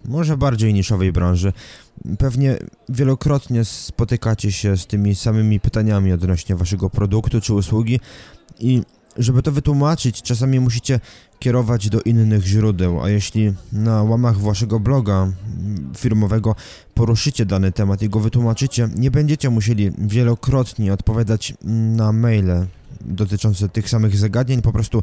może 0.04 0.36
bardziej 0.36 0.74
niszowej 0.74 1.12
branży. 1.12 1.52
Pewnie 2.18 2.56
wielokrotnie 2.88 3.64
spotykacie 3.64 4.52
się 4.52 4.76
z 4.76 4.86
tymi 4.86 5.14
samymi 5.14 5.60
pytaniami 5.60 6.12
odnośnie 6.12 6.56
waszego 6.56 6.90
produktu 6.90 7.40
czy 7.40 7.54
usługi 7.54 8.00
i 8.60 8.82
żeby 9.18 9.42
to 9.42 9.52
wytłumaczyć, 9.52 10.22
czasami 10.22 10.60
musicie 10.60 11.00
kierować 11.38 11.90
do 11.90 12.00
innych 12.00 12.44
źródeł, 12.44 13.02
a 13.02 13.10
jeśli 13.10 13.52
na 13.72 14.02
łamach 14.02 14.38
waszego 14.38 14.80
bloga 14.80 15.32
firmowego 15.96 16.54
poruszycie 16.94 17.46
dany 17.46 17.72
temat 17.72 18.02
i 18.02 18.08
go 18.08 18.20
wytłumaczycie, 18.20 18.88
nie 18.96 19.10
będziecie 19.10 19.50
musieli 19.50 19.92
wielokrotnie 19.98 20.92
odpowiadać 20.92 21.54
na 21.96 22.12
maile 22.12 22.66
dotyczące 23.00 23.68
tych 23.68 23.90
samych 23.90 24.16
zagadnień, 24.16 24.62
po 24.62 24.72
prostu 24.72 25.02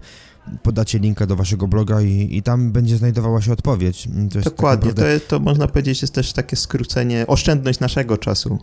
podacie 0.63 0.99
linka 0.99 1.25
do 1.25 1.35
waszego 1.35 1.67
bloga 1.67 2.01
i, 2.01 2.37
i 2.37 2.43
tam 2.43 2.71
będzie 2.71 2.97
znajdowała 2.97 3.41
się 3.41 3.51
odpowiedź. 3.51 4.07
To 4.33 4.41
Dokładnie, 4.41 4.89
tak 4.89 4.97
naprawdę... 4.97 5.19
to, 5.19 5.27
to 5.27 5.39
można 5.39 5.67
powiedzieć 5.67 6.01
jest 6.01 6.13
też 6.13 6.33
takie 6.33 6.55
skrócenie, 6.55 7.27
oszczędność 7.27 7.79
naszego 7.79 8.17
czasu. 8.17 8.59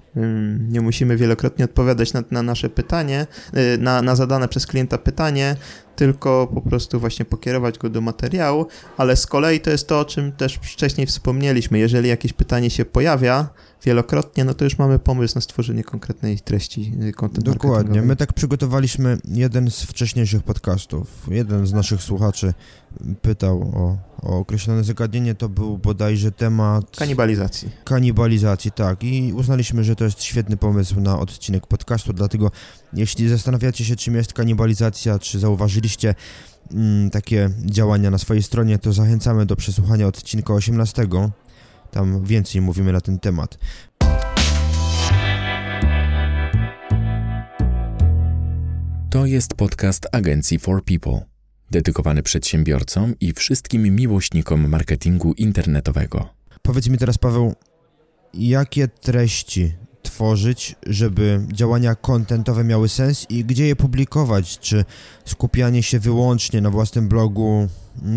Nie 0.70 0.80
musimy 0.80 1.16
wielokrotnie 1.16 1.64
odpowiadać 1.64 2.12
na, 2.12 2.22
na 2.30 2.42
nasze 2.42 2.68
pytanie, 2.68 3.26
y, 3.74 3.78
na, 3.78 4.02
na 4.02 4.16
zadane 4.16 4.48
przez 4.48 4.66
klienta 4.66 4.98
pytanie, 4.98 5.56
tylko 5.96 6.48
po 6.54 6.60
prostu 6.60 7.00
właśnie 7.00 7.24
pokierować 7.24 7.78
go 7.78 7.90
do 7.90 8.00
materiału, 8.00 8.66
ale 8.96 9.16
z 9.16 9.26
kolei 9.26 9.60
to 9.60 9.70
jest 9.70 9.88
to, 9.88 10.00
o 10.00 10.04
czym 10.04 10.32
też 10.32 10.54
wcześniej 10.54 11.06
wspomnieliśmy. 11.06 11.78
Jeżeli 11.78 12.08
jakieś 12.08 12.32
pytanie 12.32 12.70
się 12.70 12.84
pojawia, 12.84 13.48
wielokrotnie, 13.84 14.21
no 14.36 14.54
to 14.54 14.64
już 14.64 14.78
mamy 14.78 14.98
pomysł 14.98 15.34
na 15.34 15.40
stworzenie 15.40 15.84
konkretnej 15.84 16.40
treści 16.40 16.92
y, 17.02 17.12
content 17.12 17.44
Dokładnie. 17.44 18.02
My 18.02 18.16
tak 18.16 18.32
przygotowaliśmy 18.32 19.18
jeden 19.24 19.70
z 19.70 19.82
wcześniejszych 19.82 20.42
podcastów. 20.42 21.26
Jeden 21.30 21.66
z 21.66 21.72
naszych 21.72 22.02
słuchaczy 22.02 22.54
pytał 23.22 23.62
o, 23.62 23.96
o 24.28 24.38
określone 24.38 24.84
zagadnienie, 24.84 25.34
to 25.34 25.48
był 25.48 25.78
bodajże 25.78 26.32
temat... 26.32 26.96
Kanibalizacji. 26.96 27.70
Kanibalizacji, 27.84 28.72
tak. 28.72 29.04
I 29.04 29.32
uznaliśmy, 29.32 29.84
że 29.84 29.96
to 29.96 30.04
jest 30.04 30.22
świetny 30.22 30.56
pomysł 30.56 31.00
na 31.00 31.18
odcinek 31.18 31.66
podcastu, 31.66 32.12
dlatego 32.12 32.50
jeśli 32.92 33.28
zastanawiacie 33.28 33.84
się, 33.84 33.96
czym 33.96 34.14
jest 34.14 34.32
kanibalizacja, 34.32 35.18
czy 35.18 35.38
zauważyliście 35.38 36.14
mm, 36.72 37.10
takie 37.10 37.50
działania 37.64 38.10
na 38.10 38.18
swojej 38.18 38.42
stronie, 38.42 38.78
to 38.78 38.92
zachęcamy 38.92 39.46
do 39.46 39.56
przesłuchania 39.56 40.06
odcinka 40.06 40.54
18 40.54 41.06
tam 41.92 42.24
więcej 42.24 42.60
mówimy 42.60 42.92
na 42.92 43.00
ten 43.00 43.18
temat. 43.18 43.58
To 49.10 49.26
jest 49.26 49.54
podcast 49.54 50.06
agencji 50.12 50.58
For 50.58 50.84
People, 50.84 51.20
dedykowany 51.70 52.22
przedsiębiorcom 52.22 53.14
i 53.20 53.32
wszystkim 53.32 53.82
miłośnikom 53.96 54.68
marketingu 54.68 55.32
internetowego. 55.32 56.28
Powiedz 56.62 56.88
mi 56.88 56.98
teraz, 56.98 57.18
Paweł, 57.18 57.54
jakie 58.34 58.88
treści 58.88 59.74
tworzyć, 60.02 60.76
żeby 60.86 61.46
działania 61.52 61.94
kontentowe 61.94 62.64
miały 62.64 62.88
sens 62.88 63.26
i 63.28 63.44
gdzie 63.44 63.66
je 63.66 63.76
publikować? 63.76 64.58
Czy 64.58 64.84
skupianie 65.24 65.82
się 65.82 65.98
wyłącznie 65.98 66.60
na 66.60 66.70
własnym 66.70 67.08
blogu 67.08 67.68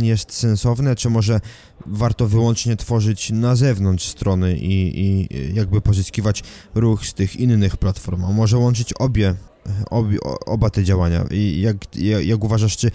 jest 0.02 0.34
sensowne, 0.34 0.96
czy 0.96 1.10
może 1.10 1.42
warto 1.86 2.28
wyłącznie 2.28 2.76
tworzyć 2.76 3.32
na 3.32 3.56
zewnątrz 3.56 4.08
strony 4.08 4.58
i, 4.58 5.00
i 5.00 5.28
jakby 5.56 5.82
pozyskiwać 5.82 6.44
ruch 6.76 7.06
z 7.06 7.14
tych 7.14 7.36
innych 7.36 7.78
platform, 7.78 8.26
a 8.26 8.32
może 8.32 8.58
łączyć 8.58 8.94
obie 8.94 9.36
Obie, 9.90 10.18
oba 10.46 10.70
te 10.70 10.84
działania. 10.84 11.26
I 11.32 11.62
jak, 11.62 11.78
jak, 12.24 12.44
uważasz, 12.44 12.78
czy 12.78 12.92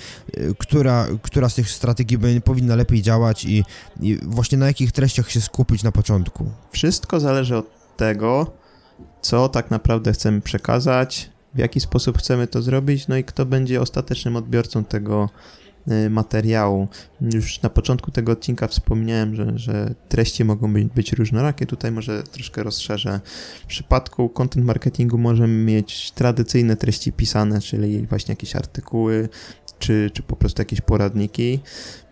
która, 0.59 1.07
która 1.23 1.49
z 1.49 1.55
tych 1.55 1.71
strategii 1.71 2.19
powinna 2.45 2.77
lepiej 2.77 3.03
działać 3.03 3.45
i, 3.45 3.65
i, 4.01 4.19
właśnie 4.23 4.59
na 4.59 4.67
jakich 4.67 4.93
treściach 4.93 5.31
się 5.31 5.41
skupić 5.41 5.83
na 5.83 5.93
początku? 5.93 6.51
Wszystko 6.73 7.21
zależy 7.21 7.57
od 7.57 7.67
tego, 7.97 8.53
co 9.21 9.49
tak 9.49 9.71
naprawdę 9.71 10.13
chcemy 10.13 10.41
przekazać, 10.41 11.31
w 11.55 11.59
jaki 11.59 11.81
sposób 11.81 12.19
chcemy 12.19 12.47
to 12.47 12.63
zrobić, 12.63 13.09
no 13.09 13.17
i 13.17 13.25
kto 13.25 13.47
będzie 13.47 13.81
ostatecznym 13.81 14.37
odbiorcą 14.37 14.85
tego 14.85 15.29
y, 16.07 16.11
materiału. 16.11 16.89
Już 17.21 17.63
na 17.63 17.71
początku 17.71 18.11
tego 18.11 18.33
odcinka 18.33 18.69
wspomniałem, 18.69 19.35
że, 19.35 19.59
że 19.59 19.95
treści 20.09 20.45
mogą 20.45 20.73
być, 20.73 20.85
być 20.85 21.13
różnorakie. 21.13 21.67
Tutaj 21.67 21.93
może 21.93 22.23
troszkę 22.23 22.63
rozszerzę. 22.63 23.21
W 23.63 23.67
przypadku 23.67 24.29
content 24.29 24.67
marketingu 24.67 25.19
możemy 25.19 25.65
mieć 25.65 26.11
tradycyjne 26.11 26.77
treści 26.77 27.13
pisane, 27.13 27.61
czyli 27.61 28.07
właśnie 28.07 28.33
jakieś 28.33 28.57
artykuły, 28.57 29.29
czy, 29.81 30.11
czy 30.15 30.23
po 30.23 30.37
prostu 30.37 30.61
jakieś 30.61 30.81
poradniki. 30.81 31.61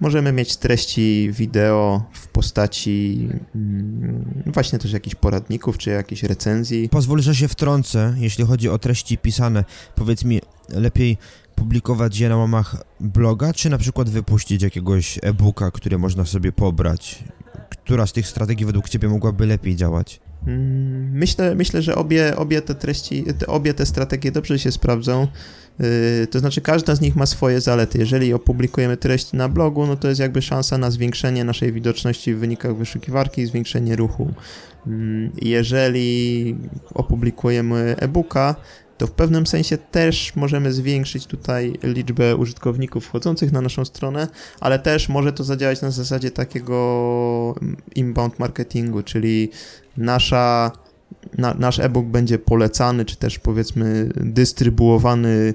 Możemy 0.01 0.33
mieć 0.33 0.57
treści 0.57 1.29
wideo 1.33 2.03
w 2.13 2.29
postaci 2.29 3.29
mm, 3.55 4.43
właśnie 4.47 4.79
też 4.79 4.93
jakichś 4.93 5.15
poradników, 5.15 5.79
czy 5.79 5.91
jakichś 5.91 6.23
recenzji. 6.23 6.89
Pozwól, 6.89 7.23
że 7.23 7.35
się 7.35 7.49
wtrącę, 7.49 8.15
jeśli 8.19 8.45
chodzi 8.45 8.69
o 8.69 8.79
treści 8.79 9.19
pisane. 9.19 9.65
Powiedz 9.95 10.25
mi, 10.25 10.41
lepiej 10.69 11.19
publikować 11.55 12.19
je 12.19 12.29
na 12.29 12.37
łamach 12.37 12.77
bloga, 13.01 13.53
czy 13.53 13.71
na 13.71 13.79
przykład 13.79 14.11
wypuścić 14.11 14.63
jakiegoś 14.63 15.19
e-booka, 15.23 15.71
który 15.71 15.99
można 15.99 16.25
sobie 16.25 16.53
pobrać? 16.53 17.25
Która 17.71 18.07
z 18.07 18.13
tych 18.13 18.29
strategii 18.29 18.67
według 18.67 18.89
Ciebie 18.89 19.09
mogłaby 19.09 19.47
lepiej 19.47 19.77
działać? 19.77 20.21
Mm, 20.47 21.13
myślę, 21.13 21.55
myślę 21.55 21.83
że 21.83 21.95
obie, 21.95 22.37
obie 22.37 22.63
te 22.63 22.75
treści, 22.75 23.25
obie 23.47 23.75
te 23.75 23.87
strategie 23.87 24.33
dobrze 24.33 24.59
się 24.59 24.73
sprawdzą. 24.73 25.29
Yy, 25.81 26.27
to 26.27 26.39
znaczy, 26.39 26.61
każda 26.61 26.95
z 26.95 27.01
nich 27.01 27.17
ma 27.17 27.27
swoje 27.27 27.61
zalety. 27.61 27.99
Jeżeli 27.99 28.35
opublikujemy 28.35 28.97
treści 28.97 29.37
na 29.37 29.49
blogu, 29.49 29.87
no 29.87 29.97
to 29.97 30.09
jest 30.09 30.21
jakby 30.21 30.43
szansa 30.43 30.79
na 30.79 30.91
zwiększenie 30.91 31.45
naszej 31.45 31.73
widoczności 31.73 32.35
w 32.35 32.39
wynikach 32.39 32.77
wyszukiwarki 32.77 33.43
i 33.43 33.47
zwiększenie 33.47 33.97
ruchu. 33.97 34.35
Yy, 34.87 35.31
jeżeli 35.43 36.57
opublikujemy 36.95 37.97
e-booka, 37.99 38.55
to 38.99 39.07
w 39.07 39.11
pewnym 39.11 39.47
sensie 39.47 39.79
też 39.79 40.37
możemy 40.37 40.73
zwiększyć 40.73 41.27
tutaj 41.27 41.73
liczbę 41.83 42.37
użytkowników 42.37 43.05
wchodzących 43.05 43.53
na 43.53 43.61
naszą 43.61 43.85
stronę, 43.85 44.29
ale 44.61 44.79
też 44.79 45.09
może 45.09 45.33
to 45.33 45.45
zadziałać 45.45 45.83
na 45.83 45.91
zasadzie 45.91 46.31
takiego 46.31 47.55
inbound 47.95 48.39
marketingu, 48.39 49.03
czyli 49.03 49.51
nasza 49.97 50.73
na, 51.39 51.55
nasz 51.55 51.79
e-book 51.79 52.07
będzie 52.07 52.39
polecany, 52.39 53.05
czy 53.05 53.17
też 53.17 53.39
powiedzmy 53.39 54.09
dystrybuowany 54.17 55.55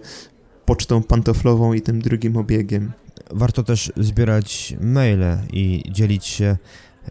pocztą 0.65 1.03
pantoflową 1.03 1.73
i 1.73 1.81
tym 1.81 2.01
drugim 2.01 2.37
obiegiem. 2.37 2.91
Warto 3.31 3.63
też 3.63 3.91
zbierać 3.97 4.75
maile 4.81 5.37
i 5.53 5.83
dzielić 5.91 6.25
się 6.25 6.57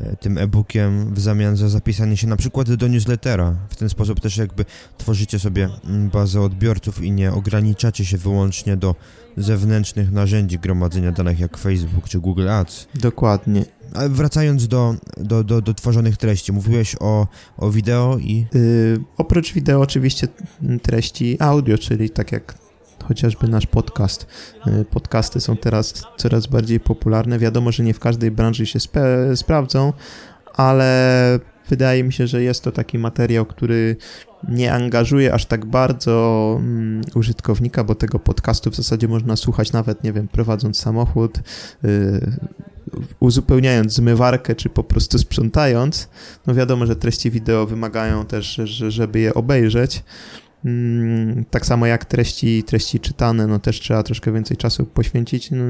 e, 0.00 0.16
tym 0.16 0.38
e-bookiem 0.38 1.14
w 1.14 1.20
zamian 1.20 1.56
za 1.56 1.68
zapisanie 1.68 2.16
się 2.16 2.26
na 2.26 2.36
przykład 2.36 2.72
do 2.72 2.88
newslettera. 2.88 3.56
W 3.68 3.76
ten 3.76 3.88
sposób 3.88 4.20
też 4.20 4.36
jakby 4.36 4.64
tworzycie 4.98 5.38
sobie 5.38 5.68
mm, 5.84 6.10
bazę 6.10 6.40
odbiorców 6.40 7.02
i 7.02 7.12
nie 7.12 7.32
ograniczacie 7.32 8.04
się 8.04 8.18
wyłącznie 8.18 8.76
do 8.76 8.94
zewnętrznych 9.36 10.12
narzędzi 10.12 10.58
gromadzenia 10.58 11.12
danych 11.12 11.40
jak 11.40 11.58
Facebook 11.58 12.08
czy 12.08 12.20
Google 12.20 12.48
Ads. 12.48 12.88
Dokładnie. 12.94 13.64
Ale 13.94 14.08
wracając 14.08 14.68
do, 14.68 14.94
do, 15.16 15.44
do, 15.44 15.62
do 15.62 15.74
tworzonych 15.74 16.16
treści, 16.16 16.52
mówiłeś 16.52 16.96
o, 17.00 17.26
o 17.56 17.70
wideo 17.70 18.18
i... 18.18 18.46
Yy, 18.54 19.00
oprócz 19.16 19.52
wideo 19.52 19.80
oczywiście 19.80 20.28
treści 20.82 21.36
audio, 21.40 21.78
czyli 21.78 22.10
tak 22.10 22.32
jak 22.32 22.54
chociażby 23.04 23.48
nasz 23.48 23.66
podcast. 23.66 24.26
Yy, 24.66 24.84
podcasty 24.84 25.40
są 25.40 25.56
teraz 25.56 26.02
coraz 26.16 26.46
bardziej 26.46 26.80
popularne. 26.80 27.38
Wiadomo, 27.38 27.72
że 27.72 27.82
nie 27.82 27.94
w 27.94 28.00
każdej 28.00 28.30
branży 28.30 28.66
się 28.66 28.78
spe- 28.78 29.36
sprawdzą, 29.36 29.92
ale 30.54 31.38
wydaje 31.68 32.04
mi 32.04 32.12
się, 32.12 32.26
że 32.26 32.42
jest 32.42 32.64
to 32.64 32.72
taki 32.72 32.98
materiał, 32.98 33.46
który 33.46 33.96
nie 34.48 34.72
angażuje 34.72 35.34
aż 35.34 35.46
tak 35.46 35.66
bardzo 35.66 36.56
mm, 36.60 37.02
użytkownika, 37.14 37.84
bo 37.84 37.94
tego 37.94 38.18
podcastu 38.18 38.70
w 38.70 38.76
zasadzie 38.76 39.08
można 39.08 39.36
słuchać 39.36 39.72
nawet, 39.72 40.04
nie 40.04 40.12
wiem, 40.12 40.28
prowadząc 40.28 40.78
samochód, 40.78 41.38
yy, 41.82 42.32
uzupełniając 43.20 43.92
zmywarkę, 43.92 44.54
czy 44.54 44.68
po 44.68 44.84
prostu 44.84 45.18
sprzątając. 45.18 46.08
No 46.46 46.54
wiadomo, 46.54 46.86
że 46.86 46.96
treści 46.96 47.30
wideo 47.30 47.66
wymagają 47.66 48.26
też, 48.26 48.60
że, 48.64 48.90
żeby 48.90 49.20
je 49.20 49.34
obejrzeć. 49.34 50.02
Mm, 50.64 51.44
tak 51.50 51.66
samo 51.66 51.86
jak 51.86 52.04
treści, 52.04 52.62
treści 52.62 53.00
czytane, 53.00 53.46
no 53.46 53.58
też 53.58 53.80
trzeba 53.80 54.02
troszkę 54.02 54.32
więcej 54.32 54.56
czasu 54.56 54.86
poświęcić. 54.86 55.50
No, 55.50 55.64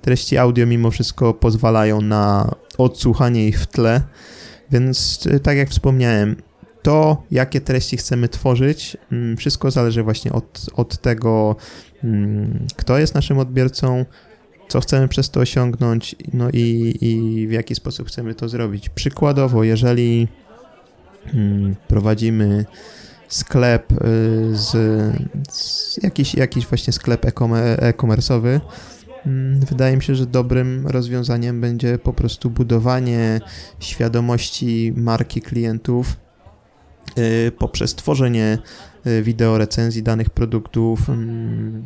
treści 0.00 0.38
audio 0.38 0.66
mimo 0.66 0.90
wszystko 0.90 1.34
pozwalają 1.34 2.00
na 2.00 2.54
odsłuchanie 2.78 3.48
ich 3.48 3.60
w 3.60 3.66
tle, 3.66 4.02
więc 4.70 5.26
y, 5.26 5.40
tak 5.40 5.56
jak 5.56 5.68
wspomniałem, 5.68 6.36
to 6.82 7.22
jakie 7.30 7.60
treści 7.60 7.96
chcemy 7.96 8.28
tworzyć, 8.28 8.96
mm, 9.12 9.36
wszystko 9.36 9.70
zależy 9.70 10.02
właśnie 10.02 10.32
od, 10.32 10.66
od 10.74 10.98
tego, 10.98 11.56
mm, 12.04 12.66
kto 12.76 12.98
jest 12.98 13.14
naszym 13.14 13.38
odbiorcą, 13.38 14.04
co 14.72 14.80
chcemy 14.80 15.08
przez 15.08 15.30
to 15.30 15.40
osiągnąć, 15.40 16.16
no 16.32 16.50
i, 16.52 16.96
i 17.00 17.46
w 17.46 17.52
jaki 17.52 17.74
sposób 17.74 18.08
chcemy 18.08 18.34
to 18.34 18.48
zrobić. 18.48 18.88
Przykładowo, 18.88 19.64
jeżeli 19.64 20.28
hmm, 21.26 21.76
prowadzimy 21.88 22.64
sklep 23.28 23.92
y, 23.92 23.96
z, 24.52 24.70
z 25.50 25.98
jakiś, 26.02 26.34
jakiś 26.34 26.66
właśnie 26.66 26.92
sklep 26.92 27.24
e-commerce'owy, 27.24 28.60
hmm, 29.24 29.60
Wydaje 29.60 29.96
mi 29.96 30.02
się, 30.02 30.14
że 30.14 30.26
dobrym 30.26 30.86
rozwiązaniem 30.86 31.60
będzie 31.60 31.98
po 31.98 32.12
prostu 32.12 32.50
budowanie 32.50 33.40
świadomości 33.80 34.92
marki 34.96 35.40
klientów 35.40 36.16
y, 37.18 37.52
poprzez 37.58 37.94
tworzenie 37.94 38.58
y, 39.06 39.22
wideo 39.22 39.58
recenzji 39.58 40.02
danych 40.02 40.30
produktów, 40.30 41.06
hmm, 41.06 41.84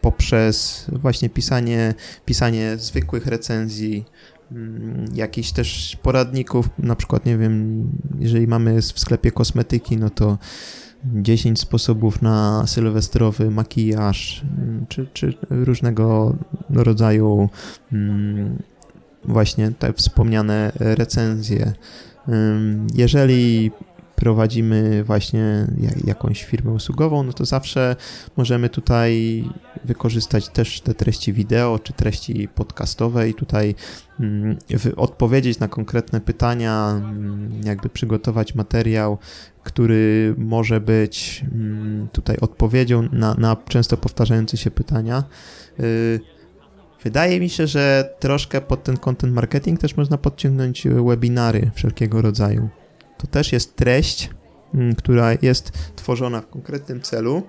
poprzez 0.00 0.86
właśnie 0.92 1.30
pisanie, 1.30 1.94
pisanie 2.24 2.76
zwykłych 2.76 3.26
recenzji, 3.26 4.04
mm, 4.52 5.04
jakichś 5.14 5.52
też 5.52 5.96
poradników, 6.02 6.70
na 6.78 6.96
przykład, 6.96 7.26
nie 7.26 7.38
wiem, 7.38 7.84
jeżeli 8.18 8.46
mamy 8.46 8.82
w 8.82 9.00
sklepie 9.00 9.32
kosmetyki, 9.32 9.96
no 9.96 10.10
to 10.10 10.38
10 11.04 11.60
sposobów 11.60 12.22
na 12.22 12.66
sylwestrowy 12.66 13.50
makijaż, 13.50 14.42
mm, 14.58 14.86
czy, 14.88 15.06
czy 15.12 15.34
różnego 15.50 16.36
rodzaju 16.70 17.48
mm, 17.92 18.58
właśnie 19.24 19.70
te 19.70 19.92
wspomniane 19.92 20.72
recenzje. 20.74 21.72
Jeżeli 22.94 23.70
prowadzimy 24.16 25.04
właśnie 25.04 25.66
jakąś 26.04 26.44
firmę 26.44 26.70
usługową, 26.72 27.22
no 27.22 27.32
to 27.32 27.44
zawsze 27.44 27.96
możemy 28.36 28.68
tutaj 28.68 29.44
wykorzystać 29.84 30.48
też 30.48 30.80
te 30.80 30.94
treści 30.94 31.32
wideo 31.32 31.78
czy 31.78 31.92
treści 31.92 32.48
podcastowe 32.54 33.28
i 33.28 33.34
tutaj 33.34 33.74
mm, 34.20 34.56
odpowiedzieć 34.96 35.58
na 35.58 35.68
konkretne 35.68 36.20
pytania, 36.20 36.90
mm, 36.90 37.60
jakby 37.64 37.88
przygotować 37.88 38.54
materiał, 38.54 39.18
który 39.62 40.34
może 40.38 40.80
być 40.80 41.44
mm, 41.52 42.08
tutaj 42.12 42.36
odpowiedzią 42.40 43.08
na, 43.12 43.34
na 43.34 43.56
często 43.68 43.96
powtarzające 43.96 44.56
się 44.56 44.70
pytania. 44.70 45.24
Y, 45.80 46.20
wydaje 47.04 47.40
mi 47.40 47.48
się, 47.48 47.66
że 47.66 48.14
troszkę 48.18 48.60
pod 48.60 48.84
ten 48.84 48.96
content 48.96 49.34
marketing 49.34 49.80
też 49.80 49.96
można 49.96 50.18
podciągnąć 50.18 50.88
webinary 50.88 51.70
wszelkiego 51.74 52.22
rodzaju. 52.22 52.68
To 53.18 53.26
też 53.26 53.52
jest 53.52 53.76
treść, 53.76 54.30
mm, 54.74 54.94
która 54.94 55.32
jest 55.42 55.72
tworzona 55.96 56.40
w 56.40 56.48
konkretnym 56.48 57.00
celu. 57.00 57.42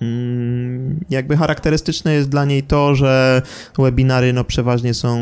Mm, 0.00 1.04
jakby 1.10 1.36
charakterystyczne 1.36 2.14
jest 2.14 2.28
dla 2.28 2.44
niej 2.44 2.62
to, 2.62 2.94
że 2.94 3.42
webinary 3.78 4.32
no 4.32 4.44
przeważnie 4.44 4.94
są 4.94 5.18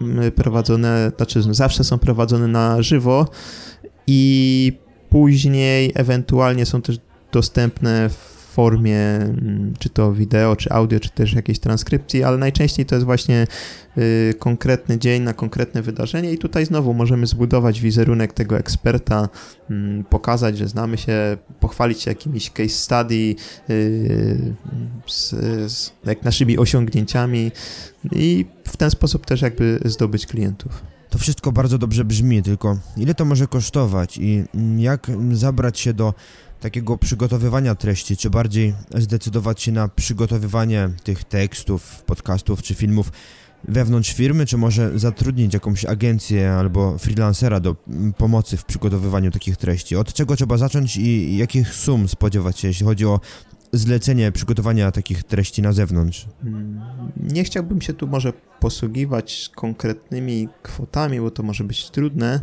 mm, 0.00 0.32
prowadzone, 0.32 1.12
znaczy 1.16 1.42
zawsze 1.54 1.84
są 1.84 1.98
prowadzone 1.98 2.46
na 2.46 2.82
żywo 2.82 3.26
i 4.06 4.72
później 5.10 5.92
ewentualnie 5.94 6.66
są 6.66 6.82
też 6.82 6.98
dostępne 7.32 8.08
w 8.08 8.37
formie 8.58 8.98
mm, 8.98 9.74
czy 9.78 9.88
to 9.90 10.12
wideo, 10.12 10.56
czy 10.56 10.70
audio, 10.70 11.00
czy 11.00 11.10
też 11.10 11.32
jakiejś 11.32 11.58
transkrypcji, 11.58 12.24
ale 12.24 12.38
najczęściej 12.38 12.86
to 12.86 12.94
jest 12.94 13.04
właśnie 13.04 13.46
y, 13.98 14.34
konkretny 14.38 14.98
dzień 14.98 15.22
na 15.22 15.34
konkretne 15.34 15.82
wydarzenie 15.82 16.32
i 16.32 16.38
tutaj 16.38 16.66
znowu 16.66 16.94
możemy 16.94 17.26
zbudować 17.26 17.80
wizerunek 17.80 18.32
tego 18.32 18.58
eksperta, 18.58 19.28
y, 19.70 19.74
pokazać, 20.10 20.58
że 20.58 20.68
znamy 20.68 20.98
się, 20.98 21.36
pochwalić 21.60 22.02
się 22.02 22.10
jakimiś 22.10 22.50
case 22.50 22.68
study 22.68 23.34
y, 23.70 24.54
z, 25.06 25.30
z 25.72 25.92
jak 26.04 26.22
naszymi 26.22 26.58
osiągnięciami 26.58 27.52
i 28.12 28.46
w 28.64 28.76
ten 28.76 28.90
sposób 28.90 29.26
też 29.26 29.42
jakby 29.42 29.80
zdobyć 29.84 30.26
klientów. 30.26 30.82
To 31.10 31.18
wszystko 31.18 31.52
bardzo 31.52 31.78
dobrze 31.78 32.04
brzmi, 32.04 32.42
tylko 32.42 32.78
ile 32.96 33.14
to 33.14 33.24
może 33.24 33.46
kosztować 33.46 34.18
i 34.18 34.44
jak 34.76 35.06
zabrać 35.32 35.78
się 35.78 35.92
do 35.92 36.14
takiego 36.60 36.98
przygotowywania 36.98 37.74
treści, 37.74 38.16
czy 38.16 38.30
bardziej 38.30 38.74
zdecydować 38.94 39.62
się 39.62 39.72
na 39.72 39.88
przygotowywanie 39.88 40.90
tych 41.04 41.24
tekstów, 41.24 42.02
podcastów 42.02 42.62
czy 42.62 42.74
filmów 42.74 43.12
wewnątrz 43.68 44.12
firmy, 44.12 44.46
czy 44.46 44.56
może 44.56 44.98
zatrudnić 44.98 45.54
jakąś 45.54 45.84
agencję 45.84 46.52
albo 46.52 46.98
freelancera 46.98 47.60
do 47.60 47.76
pomocy 48.16 48.56
w 48.56 48.64
przygotowywaniu 48.64 49.30
takich 49.30 49.56
treści? 49.56 49.96
Od 49.96 50.12
czego 50.12 50.36
trzeba 50.36 50.56
zacząć 50.56 50.96
i 50.96 51.36
jakich 51.36 51.74
sum 51.74 52.08
spodziewać 52.08 52.58
się, 52.58 52.68
jeśli 52.68 52.86
chodzi 52.86 53.06
o 53.06 53.20
zlecenie 53.72 54.32
przygotowania 54.32 54.90
takich 54.92 55.24
treści 55.24 55.62
na 55.62 55.72
zewnątrz? 55.72 56.26
Hmm, 56.42 56.80
nie 57.16 57.44
chciałbym 57.44 57.80
się 57.80 57.92
tu 57.92 58.06
może 58.06 58.32
posługiwać 58.60 59.50
konkretnymi 59.54 60.48
kwotami, 60.62 61.20
bo 61.20 61.30
to 61.30 61.42
może 61.42 61.64
być 61.64 61.90
trudne. 61.90 62.40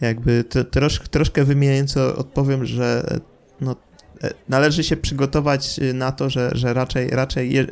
Jakby 0.00 0.44
trosz, 0.70 1.00
troszkę 1.10 1.44
wymieniająco 1.44 2.16
odpowiem, 2.16 2.66
że 2.66 3.18
no, 3.60 3.76
e, 4.24 4.30
należy 4.48 4.84
się 4.84 4.96
przygotować 4.96 5.78
y, 5.78 5.94
na 5.94 6.12
to, 6.12 6.30
że, 6.30 6.50
że 6.54 6.74
raczej, 6.74 7.10
raczej 7.10 7.66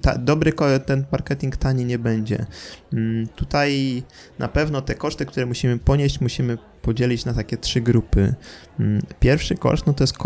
ta, 0.00 0.18
dobry 0.18 0.52
ten 0.86 1.04
marketing 1.12 1.56
tani 1.56 1.84
nie 1.84 1.98
będzie. 1.98 2.46
Mm, 2.92 3.28
tutaj 3.28 4.02
na 4.38 4.48
pewno 4.48 4.82
te 4.82 4.94
koszty, 4.94 5.26
które 5.26 5.46
musimy 5.46 5.78
ponieść, 5.78 6.20
musimy 6.20 6.58
podzielić 6.82 7.24
na 7.24 7.34
takie 7.34 7.56
trzy 7.56 7.80
grupy. 7.80 8.34
Mm, 8.80 9.02
pierwszy 9.20 9.54
koszt, 9.54 9.86
no 9.86 9.92
to 9.92 10.04
jest 10.04 10.18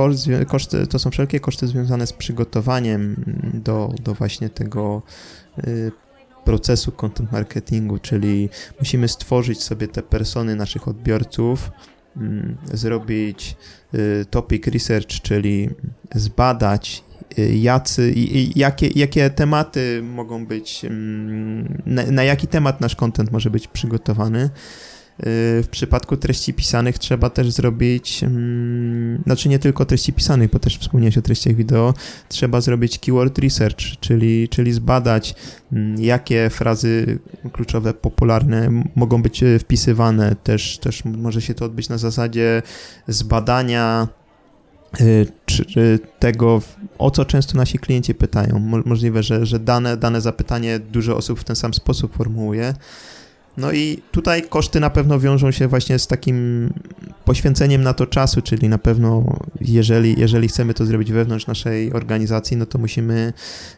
koszt, 0.46 0.76
to 0.90 0.98
są 0.98 1.10
wszelkie 1.10 1.40
koszty 1.40 1.66
związane 1.66 2.06
z 2.06 2.12
przygotowaniem 2.12 3.02
mm, 3.02 3.62
do, 3.62 3.94
do 4.02 4.14
właśnie 4.14 4.50
tego 4.50 5.02
y, 5.66 5.92
procesu 6.46 6.92
content 6.92 7.32
marketingu, 7.32 7.98
czyli 7.98 8.48
musimy 8.78 9.08
stworzyć 9.08 9.62
sobie 9.62 9.88
te 9.88 10.02
persony 10.02 10.56
naszych 10.56 10.88
odbiorców, 10.88 11.70
zrobić 12.72 13.56
y, 13.94 14.24
topic 14.30 14.66
research, 14.66 15.08
czyli 15.08 15.70
zbadać 16.14 17.04
y, 17.38 17.56
jacy, 17.56 18.14
jakie, 18.56 18.88
jakie 18.88 19.30
tematy 19.30 20.02
mogą 20.02 20.46
być, 20.46 20.84
mm, 20.84 21.82
na, 21.86 22.02
na 22.02 22.24
jaki 22.24 22.46
temat 22.46 22.80
nasz 22.80 22.96
content 22.96 23.32
może 23.32 23.50
być 23.50 23.68
przygotowany. 23.68 24.50
Y, 25.20 25.62
w 25.62 25.68
przypadku 25.70 26.16
treści 26.16 26.54
pisanych 26.54 26.98
trzeba 26.98 27.30
też 27.30 27.50
zrobić, 27.50 28.24
mm, 28.24 29.22
znaczy 29.26 29.48
nie 29.48 29.58
tylko 29.58 29.84
treści 29.84 30.12
pisanych, 30.12 30.50
bo 30.50 30.58
też 30.58 30.78
wspomniałeś 30.78 31.18
o 31.18 31.22
treściach 31.22 31.54
wideo, 31.54 31.94
trzeba 32.28 32.60
zrobić 32.60 32.98
keyword 32.98 33.38
research, 33.38 33.80
czyli, 34.00 34.48
czyli 34.48 34.72
zbadać, 34.72 35.34
mm, 35.72 36.02
jakie 36.02 36.50
frazy 36.50 37.18
kluczowe, 37.52 37.94
popularne 37.94 38.82
mogą 38.96 39.22
być 39.22 39.42
y, 39.42 39.58
wpisywane. 39.58 40.36
Też, 40.42 40.78
też 40.78 41.04
może 41.04 41.42
się 41.42 41.54
to 41.54 41.64
odbyć 41.64 41.88
na 41.88 41.98
zasadzie 41.98 42.62
zbadania 43.08 44.08
y, 45.00 45.26
czy 45.46 45.98
tego, 46.18 46.62
o 46.98 47.10
co 47.10 47.24
często 47.24 47.58
nasi 47.58 47.78
klienci 47.78 48.14
pytają. 48.14 48.58
Możliwe, 48.84 49.22
że, 49.22 49.46
że 49.46 49.58
dane, 49.58 49.96
dane 49.96 50.20
zapytanie 50.20 50.78
dużo 50.78 51.16
osób 51.16 51.40
w 51.40 51.44
ten 51.44 51.56
sam 51.56 51.74
sposób 51.74 52.16
formułuje 52.16 52.74
No 53.56 53.72
i 53.72 54.02
tutaj 54.12 54.42
koszty 54.42 54.80
na 54.80 54.90
pewno 54.90 55.20
wiążą 55.20 55.50
się 55.50 55.68
właśnie 55.68 55.98
z 55.98 56.06
takim 56.06 56.70
poświęceniem 57.24 57.82
na 57.82 57.94
to 57.94 58.06
czasu, 58.06 58.42
czyli 58.42 58.68
na 58.68 58.78
pewno 58.78 59.38
jeżeli, 59.60 60.20
jeżeli 60.20 60.48
chcemy 60.48 60.74
to 60.74 60.86
zrobić 60.86 61.12
wewnątrz 61.12 61.46
naszej 61.46 61.92
organizacji, 61.92 62.56
no 62.56 62.66
to 62.66 62.78
musimy 62.78 63.32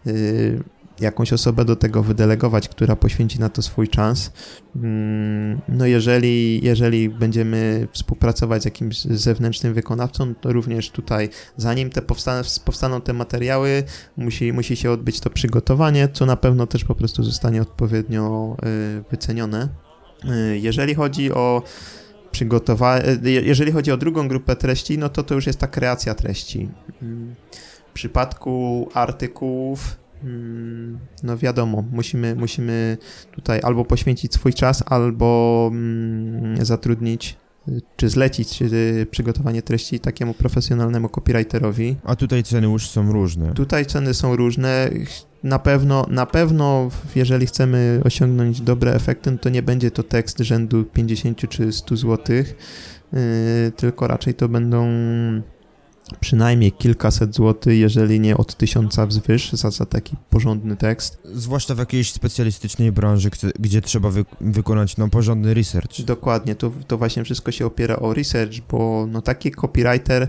y, 0.07 0.63
jakąś 1.01 1.33
osobę 1.33 1.65
do 1.65 1.77
tego 1.77 2.03
wydelegować, 2.03 2.69
która 2.69 2.97
poświęci 2.97 3.41
na 3.41 3.49
to 3.49 3.63
swój 3.63 3.89
czas. 3.89 4.33
Mm, 4.77 5.61
no 5.69 5.87
jeżeli, 5.87 6.65
jeżeli 6.65 7.09
będziemy 7.09 7.89
współpracować 7.93 8.63
z 8.63 8.65
jakimś 8.65 9.05
zewnętrznym 9.05 9.75
wykonawcą, 9.75 10.35
to 10.35 10.53
również 10.53 10.91
tutaj, 10.91 11.29
zanim 11.57 11.91
te 11.91 12.03
powstaną, 12.65 13.01
te 13.01 13.13
materiały, 13.13 13.85
musi, 14.17 14.53
musi 14.53 14.77
się 14.77 14.91
odbyć 14.91 15.21
to 15.21 15.31
przygotowanie, 15.31 16.09
co 16.13 16.27
na 16.27 16.37
pewno 16.37 16.67
też 16.67 16.85
po 16.85 16.95
prostu 16.95 17.25
zostanie 17.25 17.63
odpowiednio 17.63 18.57
y, 18.99 19.11
wycenione. 19.11 19.69
Y, 20.25 20.59
jeżeli 20.59 20.95
chodzi 20.95 21.33
o 21.33 21.63
przygotowanie, 22.31 23.03
jeżeli 23.25 23.73
chodzi 23.73 23.93
o 23.93 23.97
drugą 23.97 24.29
grupę 24.29 24.57
treści, 24.57 24.99
no 24.99 25.09
to 25.09 25.23
to 25.23 25.35
już 25.35 25.47
jest 25.47 25.59
ta 25.59 25.67
kreacja 25.67 26.15
treści. 26.15 26.69
Mm, 27.03 27.35
w 27.91 27.93
przypadku 27.93 28.89
artykułów 28.95 29.97
no 31.23 31.39
wiadomo, 31.39 31.85
musimy, 31.93 32.35
musimy 32.35 32.99
tutaj 33.33 33.61
albo 33.63 33.85
poświęcić 33.85 34.35
swój 34.35 34.55
czas, 34.55 34.83
albo 34.87 35.71
mm, 35.73 36.65
zatrudnić 36.65 37.37
czy 37.97 38.09
zlecić 38.09 38.59
przygotowanie 39.11 39.63
treści 39.63 40.01
takiemu 40.01 40.35
profesjonalnemu 40.35 41.09
copywriterowi. 41.09 41.97
A 42.05 42.17
tutaj 42.17 42.43
ceny 42.43 42.67
już 42.67 42.89
są 42.89 43.13
różne. 43.13 43.55
Tutaj 43.55 43.87
ceny 43.87 44.15
są 44.15 44.37
różne. 44.37 44.91
Na 45.43 45.59
pewno, 45.59 46.07
na 46.11 46.27
pewno, 46.27 46.91
jeżeli 47.17 47.47
chcemy 47.47 48.01
osiągnąć 48.05 48.61
dobre 48.61 48.95
efekty, 48.95 49.31
no 49.31 49.39
to 49.39 49.49
nie 49.49 49.63
będzie 49.63 49.91
to 49.91 50.03
tekst 50.03 50.39
rzędu 50.39 50.85
50 50.85 51.49
czy 51.49 51.73
100 51.73 51.97
zł, 51.97 52.37
yy, 52.37 53.23
tylko 53.77 54.09
raczej 54.09 54.35
to 54.35 54.49
będą 54.49 54.89
przynajmniej 56.21 56.73
kilkaset 56.73 57.35
złotych, 57.35 57.79
jeżeli 57.79 58.21
nie 58.21 58.37
od 58.37 58.55
tysiąca 58.55 59.07
wzwyż 59.07 59.53
za, 59.53 59.71
za 59.71 59.87
taki 59.87 60.17
porządny 60.31 60.77
tekst. 60.77 61.19
Zwłaszcza 61.25 61.75
w 61.75 61.79
jakiejś 61.79 62.13
specjalistycznej 62.13 62.93
branży, 62.93 63.31
gdzie, 63.31 63.51
gdzie 63.59 63.83
trzeba 63.83 64.11
wy, 64.11 64.25
wykonać 64.41 64.97
no, 64.97 65.09
porządny 65.09 65.55
research. 65.55 66.03
Dokładnie, 66.05 66.55
to, 66.55 66.73
to 66.87 66.99
właśnie 66.99 67.25
wszystko 67.25 67.53
się 67.53 67.67
opiera 67.67 67.97
o 67.97 68.15
research, 68.15 68.61
bo 68.71 69.07
no, 69.11 69.23
taki 69.23 69.51
copywriter 69.51 70.29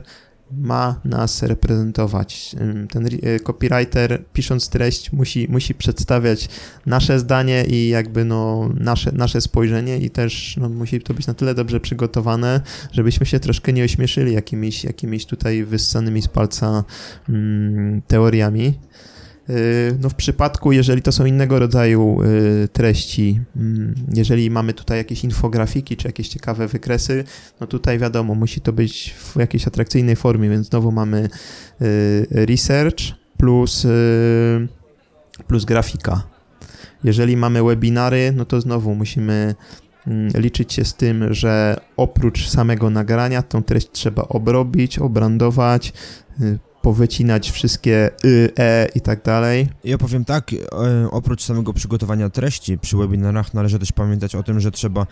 ma 0.52 1.02
nas 1.06 1.44
reprezentować. 1.44 2.56
Ten 2.92 3.06
e, 3.06 3.40
copywriter, 3.40 4.24
pisząc 4.34 4.70
treść, 4.70 5.12
musi, 5.12 5.48
musi 5.50 5.76
przedstawiać 5.76 6.50
nasze 6.86 7.20
zdanie 7.20 7.66
i 7.66 7.90
jakby 7.90 8.26
no, 8.26 8.70
nasze, 8.80 9.12
nasze 9.12 9.42
spojrzenie 9.42 9.98
i 9.98 10.10
też 10.10 10.58
no, 10.58 10.70
musi 10.70 11.02
to 11.02 11.14
być 11.14 11.28
na 11.28 11.34
tyle 11.34 11.56
dobrze 11.56 11.80
przygotowane, 11.80 12.62
żebyśmy 12.92 13.26
się 13.26 13.40
troszkę 13.40 13.74
nie 13.74 13.84
ośmieszyli 13.84 14.34
jakimiś, 14.34 14.84
jakimiś 14.84 15.26
tutaj 15.26 15.64
wyssanymi 15.64 16.22
z 16.22 16.28
palca 16.28 16.84
mm, 17.30 18.02
teoriami. 18.02 18.74
Y, 19.50 19.98
no 20.02 20.10
w 20.10 20.16
przypadku, 20.16 20.72
jeżeli 20.72 21.02
to 21.02 21.12
są 21.12 21.26
innego 21.26 21.60
rodzaju 21.60 22.24
y, 22.24 22.68
treści, 22.68 23.42
mm, 23.56 23.96
jeżeli 24.14 24.50
mamy 24.52 24.74
tutaj 24.74 24.98
jakieś 24.98 25.24
infografiki 25.24 25.98
czy 25.98 26.08
jakieś 26.08 26.28
ciekawe 26.28 26.68
wykresy, 26.68 27.24
no 27.62 27.68
tutaj 27.68 28.00
wiadomo, 28.00 28.36
musi 28.36 28.62
to 28.62 28.74
być 28.74 29.16
w 29.18 29.40
jakiejś 29.40 29.68
atrakcyjnej 29.68 30.16
formie, 30.16 30.50
więc 30.50 30.68
znowu 30.68 30.92
mamy 30.92 31.30
y, 31.82 32.28
research 32.32 33.00
plus, 33.38 33.88
plus 35.48 35.66
grafika. 35.66 36.24
Jeżeli 37.04 37.38
mamy 37.38 37.64
webinary, 37.64 38.34
no 38.36 38.46
to 38.46 38.62
znowu 38.62 38.96
musimy 38.96 39.56
mm, 40.08 40.32
liczyć 40.36 40.74
się 40.74 40.86
z 40.86 40.94
tym, 40.94 41.34
że 41.34 41.80
oprócz 41.98 42.50
samego 42.50 42.90
nagrania 42.90 43.42
tą 43.42 43.64
treść 43.64 43.88
trzeba 43.92 44.22
obrobić, 44.22 45.00
obrandować, 45.00 45.94
powycinać 46.82 47.52
wszystkie 47.52 48.10
y, 48.26 48.52
e 48.60 48.88
i 48.96 49.02
tak 49.02 49.24
dalej. 49.24 49.70
Ja 49.84 49.98
powiem 49.98 50.26
tak, 50.26 50.54
e, 50.54 50.58
oprócz 51.12 51.44
samego 51.44 51.74
przygotowania 51.74 52.30
treści 52.30 52.78
przy 52.78 52.98
webinarach 52.98 53.54
należy 53.54 53.80
też 53.80 53.92
pamiętać 53.92 54.36
o 54.36 54.44
tym, 54.44 54.60
że 54.60 54.72
trzeba 54.72 55.08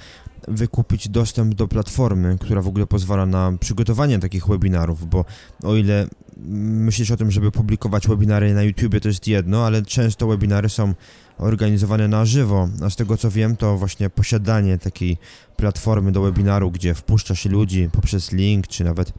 wykupić 0.48 1.10
dostęp 1.10 1.54
do 1.54 1.68
platformy, 1.68 2.38
która 2.42 2.62
w 2.62 2.68
ogóle 2.68 2.88
pozwala 2.88 3.26
na 3.26 3.54
przygotowanie 3.60 4.20
takich 4.20 4.48
webinarów, 4.48 5.10
bo 5.10 5.26
o 5.64 5.76
ile 5.76 6.08
myślisz 6.48 7.12
o 7.12 7.18
tym, 7.18 7.32
żeby 7.32 7.52
publikować 7.52 8.08
webinary 8.08 8.54
na 8.54 8.64
YouTube, 8.64 9.00
to 9.02 9.08
jest 9.08 9.28
jedno, 9.28 9.66
ale 9.66 9.82
często 9.82 10.28
webinary 10.28 10.70
są 10.70 10.94
organizowane 11.38 12.08
na 12.08 12.26
żywo, 12.26 12.70
a 12.84 12.90
z 12.90 12.96
tego 12.96 13.18
co 13.18 13.32
wiem, 13.32 13.58
to 13.58 13.78
właśnie 13.78 14.10
posiadanie 14.10 14.78
takiej 14.78 15.18
platformy 15.56 16.12
do 16.12 16.22
webinaru, 16.22 16.72
gdzie 16.72 16.94
wpuszcza 16.94 17.36
się 17.36 17.50
ludzi 17.50 17.90
poprzez 17.92 18.32
link, 18.32 18.68
czy 18.68 18.84
nawet 18.84 19.14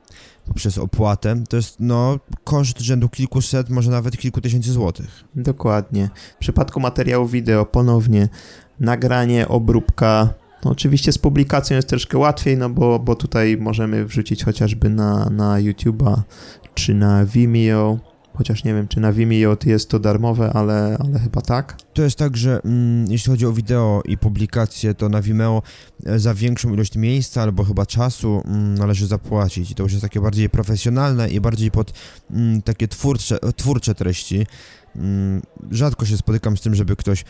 poprzez 0.49 0.79
opłatę, 0.79 1.45
to 1.49 1.57
jest 1.57 1.77
no 1.81 2.19
koszt 2.45 2.81
rzędu 2.81 3.09
kilkuset, 3.09 3.71
może 3.71 3.91
nawet 3.91 4.17
kilku 4.17 4.41
tysięcy 4.41 4.73
złotych. 4.73 5.25
Dokładnie. 5.35 6.11
W 6.37 6.39
przypadku 6.39 6.81
materiału 6.81 7.27
wideo 7.27 7.67
ponownie 7.67 8.29
nagranie, 8.81 9.49
obróbka, 9.49 10.35
no 10.65 10.71
oczywiście 10.71 11.13
z 11.13 11.19
publikacją 11.19 11.77
jest 11.77 11.89
troszkę 11.89 12.19
łatwiej, 12.19 12.57
no 12.59 12.71
bo, 12.71 12.99
bo 12.99 13.15
tutaj 13.15 13.57
możemy 13.57 14.05
wrzucić 14.05 14.45
chociażby 14.45 14.91
na, 14.91 15.31
na 15.31 15.55
YouTube'a 15.55 16.17
czy 16.75 16.95
na 16.95 17.25
Vimeo 17.25 17.99
Chociaż 18.39 18.65
nie 18.65 18.75
wiem, 18.75 18.89
czy 18.89 19.01
na 19.01 19.13
Vimeo 19.13 19.57
jest 19.67 19.91
to 19.91 19.99
darmowe, 19.99 20.53
ale, 20.53 20.97
ale 21.01 21.19
chyba 21.19 21.41
tak. 21.41 21.77
To 21.95 22.03
jest 22.03 22.19
tak, 22.19 22.37
że 22.37 22.61
mm, 22.65 23.11
jeśli 23.11 23.31
chodzi 23.31 23.47
o 23.47 23.53
wideo 23.53 24.03
i 24.05 24.19
publikacje, 24.19 24.95
to 24.95 25.09
na 25.09 25.23
Vimeo 25.23 25.63
e, 26.07 26.19
za 26.19 26.35
większą 26.35 26.75
ilość 26.75 26.97
miejsca 26.97 27.43
albo 27.43 27.65
chyba 27.65 27.87
czasu 27.87 28.43
mm, 28.45 28.75
należy 28.75 29.07
zapłacić. 29.07 29.71
I 29.71 29.75
to 29.75 29.83
już 29.83 29.93
jest 29.93 30.03
takie 30.03 30.21
bardziej 30.21 30.51
profesjonalne 30.51 31.31
i 31.31 31.41
bardziej 31.41 31.71
pod 31.71 31.93
mm, 32.31 32.63
takie 32.63 32.89
twórcze, 32.89 33.39
twórcze 33.57 33.95
treści. 33.95 34.47
Mm, 34.97 35.43
rzadko 35.71 36.07
się 36.07 36.17
spotykam 36.17 36.57
z 36.57 36.61
tym, 36.61 36.75
żeby 36.75 36.97
ktoś 36.97 37.25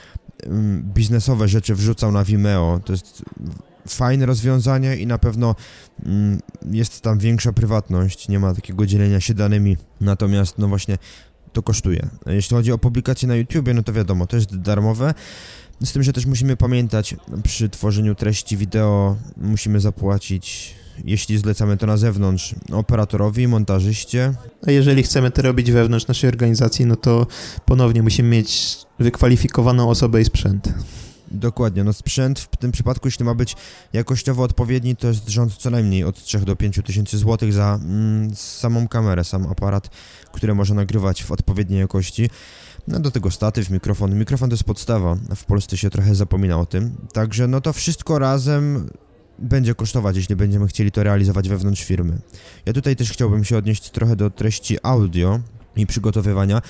mm, 0.46 0.82
biznesowe 0.94 1.48
rzeczy 1.48 1.74
wrzucał 1.74 2.12
na 2.12 2.24
Vimeo. 2.24 2.80
To 2.84 2.92
jest 2.92 3.22
fajne 3.90 4.26
rozwiązanie 4.26 4.96
i 4.96 5.06
na 5.06 5.18
pewno 5.18 5.54
mm, 6.06 6.40
jest 6.70 7.00
tam 7.00 7.18
większa 7.18 7.52
prywatność, 7.52 8.28
nie 8.28 8.38
ma 8.38 8.54
takiego 8.54 8.86
dzielenia 8.86 9.20
się 9.20 9.34
danymi, 9.34 9.76
natomiast 10.00 10.58
no 10.58 10.68
właśnie 10.68 10.98
to 11.52 11.62
kosztuje. 11.62 12.08
Jeśli 12.26 12.56
chodzi 12.56 12.72
o 12.72 12.78
publikację 12.78 13.28
na 13.28 13.36
YouTube, 13.36 13.68
no 13.74 13.82
to 13.82 13.92
wiadomo, 13.92 14.26
to 14.26 14.36
jest 14.36 14.56
darmowe, 14.56 15.14
z 15.84 15.92
tym, 15.92 16.02
że 16.02 16.12
też 16.12 16.26
musimy 16.26 16.56
pamiętać, 16.56 17.16
przy 17.42 17.68
tworzeniu 17.68 18.14
treści 18.14 18.56
wideo 18.56 19.16
musimy 19.36 19.80
zapłacić, 19.80 20.74
jeśli 21.04 21.38
zlecamy 21.38 21.76
to 21.76 21.86
na 21.86 21.96
zewnątrz, 21.96 22.54
operatorowi, 22.72 23.48
montażyście. 23.48 24.34
A 24.66 24.70
jeżeli 24.70 25.02
chcemy 25.02 25.30
to 25.30 25.42
robić 25.42 25.72
wewnątrz 25.72 26.06
naszej 26.06 26.28
organizacji, 26.28 26.86
no 26.86 26.96
to 26.96 27.26
ponownie 27.64 28.02
musimy 28.02 28.28
mieć 28.28 28.76
wykwalifikowaną 28.98 29.90
osobę 29.90 30.20
i 30.20 30.24
sprzęt. 30.24 30.72
Dokładnie, 31.30 31.84
no 31.84 31.92
sprzęt 31.92 32.40
w 32.40 32.56
tym 32.56 32.72
przypadku, 32.72 33.08
jeśli 33.08 33.24
ma 33.24 33.34
być 33.34 33.56
jakościowo 33.92 34.42
odpowiedni, 34.42 34.96
to 34.96 35.08
jest 35.08 35.28
rząd 35.28 35.56
co 35.56 35.70
najmniej 35.70 36.04
od 36.04 36.24
3 36.24 36.38
do 36.38 36.56
5 36.56 36.80
tysięcy 36.84 37.18
złotych 37.18 37.52
za 37.52 37.78
mm, 37.82 38.34
samą 38.34 38.88
kamerę, 38.88 39.24
sam 39.24 39.46
aparat, 39.46 39.90
który 40.32 40.54
może 40.54 40.74
nagrywać 40.74 41.24
w 41.24 41.32
odpowiedniej 41.32 41.80
jakości. 41.80 42.30
No 42.88 43.00
do 43.00 43.10
tego 43.10 43.30
statyw, 43.30 43.70
mikrofon. 43.70 44.18
Mikrofon 44.18 44.50
to 44.50 44.54
jest 44.54 44.64
podstawa, 44.64 45.16
w 45.36 45.44
Polsce 45.44 45.76
się 45.76 45.90
trochę 45.90 46.14
zapomina 46.14 46.60
o 46.60 46.66
tym, 46.66 46.96
także 47.12 47.48
no 47.48 47.60
to 47.60 47.72
wszystko 47.72 48.18
razem 48.18 48.90
będzie 49.38 49.74
kosztować, 49.74 50.16
jeśli 50.16 50.36
będziemy 50.36 50.66
chcieli 50.66 50.92
to 50.92 51.02
realizować 51.02 51.48
wewnątrz 51.48 51.84
firmy. 51.84 52.18
Ja 52.66 52.72
tutaj 52.72 52.96
też 52.96 53.12
chciałbym 53.12 53.44
się 53.44 53.56
odnieść 53.56 53.90
trochę 53.90 54.16
do 54.16 54.30
treści 54.30 54.76
audio, 54.82 55.40
i 55.78 55.86
przygotowywania. 55.86 56.62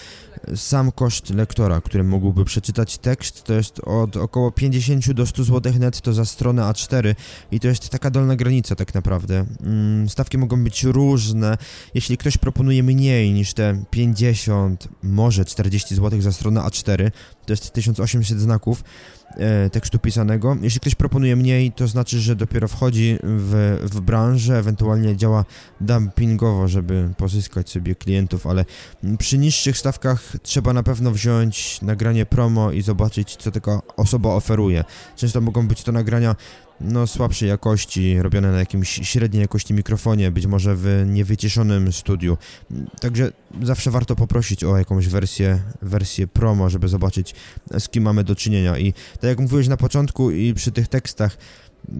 Sam 0.57 0.93
koszt 0.93 1.31
lektora, 1.31 1.81
który 1.81 2.05
mógłby 2.05 2.45
przeczytać 2.45 2.99
tekst, 2.99 3.45
to 3.45 3.53
jest 3.53 3.81
od 3.85 4.17
około 4.17 4.53
50 4.53 5.13
do 5.13 5.27
100 5.27 5.45
zł 5.45 5.73
netto 5.79 6.13
za 6.13 6.25
stronę 6.25 6.63
A4 6.63 7.15
i 7.53 7.61
to 7.61 7.69
jest 7.69 7.89
taka 7.89 8.11
dolna 8.11 8.37
granica 8.37 8.75
tak 8.77 8.95
naprawdę. 8.95 9.47
Mm, 9.63 10.09
stawki 10.09 10.39
mogą 10.39 10.65
być 10.65 10.85
różne. 10.85 11.59
Jeśli 11.95 12.19
ktoś 12.19 12.37
proponuje 12.37 12.83
mniej 12.83 13.33
niż 13.33 13.55
te 13.55 13.85
50, 13.91 14.89
może 15.03 15.45
40 15.45 15.95
zł 15.95 16.21
za 16.21 16.33
stronę 16.33 16.61
A4, 16.61 17.11
to 17.49 17.53
jest 17.53 17.71
1800 17.71 18.41
znaków, 18.41 18.83
E, 19.37 19.71
tekstu 19.71 19.99
pisanego. 19.99 20.57
Jeśli 20.61 20.81
ktoś 20.81 20.95
proponuje 20.95 21.37
mniej, 21.37 21.73
to 21.73 21.89
znaczy, 21.89 22.21
że 22.21 22.37
dopiero 22.37 22.69
wchodzi 22.69 23.19
w, 23.23 23.79
w 23.93 24.01
branżę, 24.01 24.59
ewentualnie 24.59 25.17
działa 25.17 25.45
dumpingowo, 25.81 26.69
żeby 26.69 27.09
pozyskać 27.17 27.71
sobie 27.71 27.95
klientów, 27.95 28.47
ale 28.47 28.65
przy 29.19 29.39
niższych 29.39 29.79
stawkach 29.79 30.23
trzeba 30.43 30.73
na 30.73 30.83
pewno 30.83 31.11
wziąć 31.11 31.83
nagranie 31.83 32.27
promo 32.27 32.73
i 32.73 32.83
zobaczyć, 32.83 33.37
co 33.37 33.51
taka 33.51 33.81
osoba 33.97 34.29
oferuje. 34.29 34.85
Często 35.17 35.41
mogą 35.41 35.69
być 35.69 35.83
to 35.83 35.93
nagrania 35.93 36.37
no, 36.81 37.07
słabszej 37.07 37.49
jakości, 37.49 38.23
robione 38.23 38.53
na 38.53 38.59
jakimś 38.59 39.01
średniej 39.03 39.41
jakości 39.41 39.75
mikrofonie, 39.75 40.31
być 40.31 40.47
może 40.47 40.77
w 40.77 41.05
niewyciszonym 41.07 41.93
studiu. 41.93 42.39
Także 43.01 43.33
zawsze 43.63 43.91
warto 43.91 44.17
poprosić 44.17 44.65
o 44.65 44.77
jakąś 44.77 45.09
wersję, 45.09 45.59
wersję 45.83 46.27
promo, 46.27 46.71
żeby 46.71 46.89
zobaczyć, 46.89 47.35
z 47.79 47.89
kim 47.89 48.03
mamy 48.03 48.25
do 48.25 48.37
czynienia. 48.37 48.79
I 48.79 48.93
tak 48.93 49.25
jak 49.25 49.41
mówiłeś 49.41 49.69
na 49.69 49.77
początku 49.77 50.31
i 50.31 50.55
przy 50.55 50.73
tych 50.73 50.89
tekstach, 50.89 51.37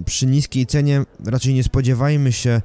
przy 0.05 0.27
niskiej 0.27 0.67
cenie 0.67 1.05
raczej 1.25 1.55
nie 1.55 1.65
spodziewajmy 1.65 2.33
się 2.33 2.63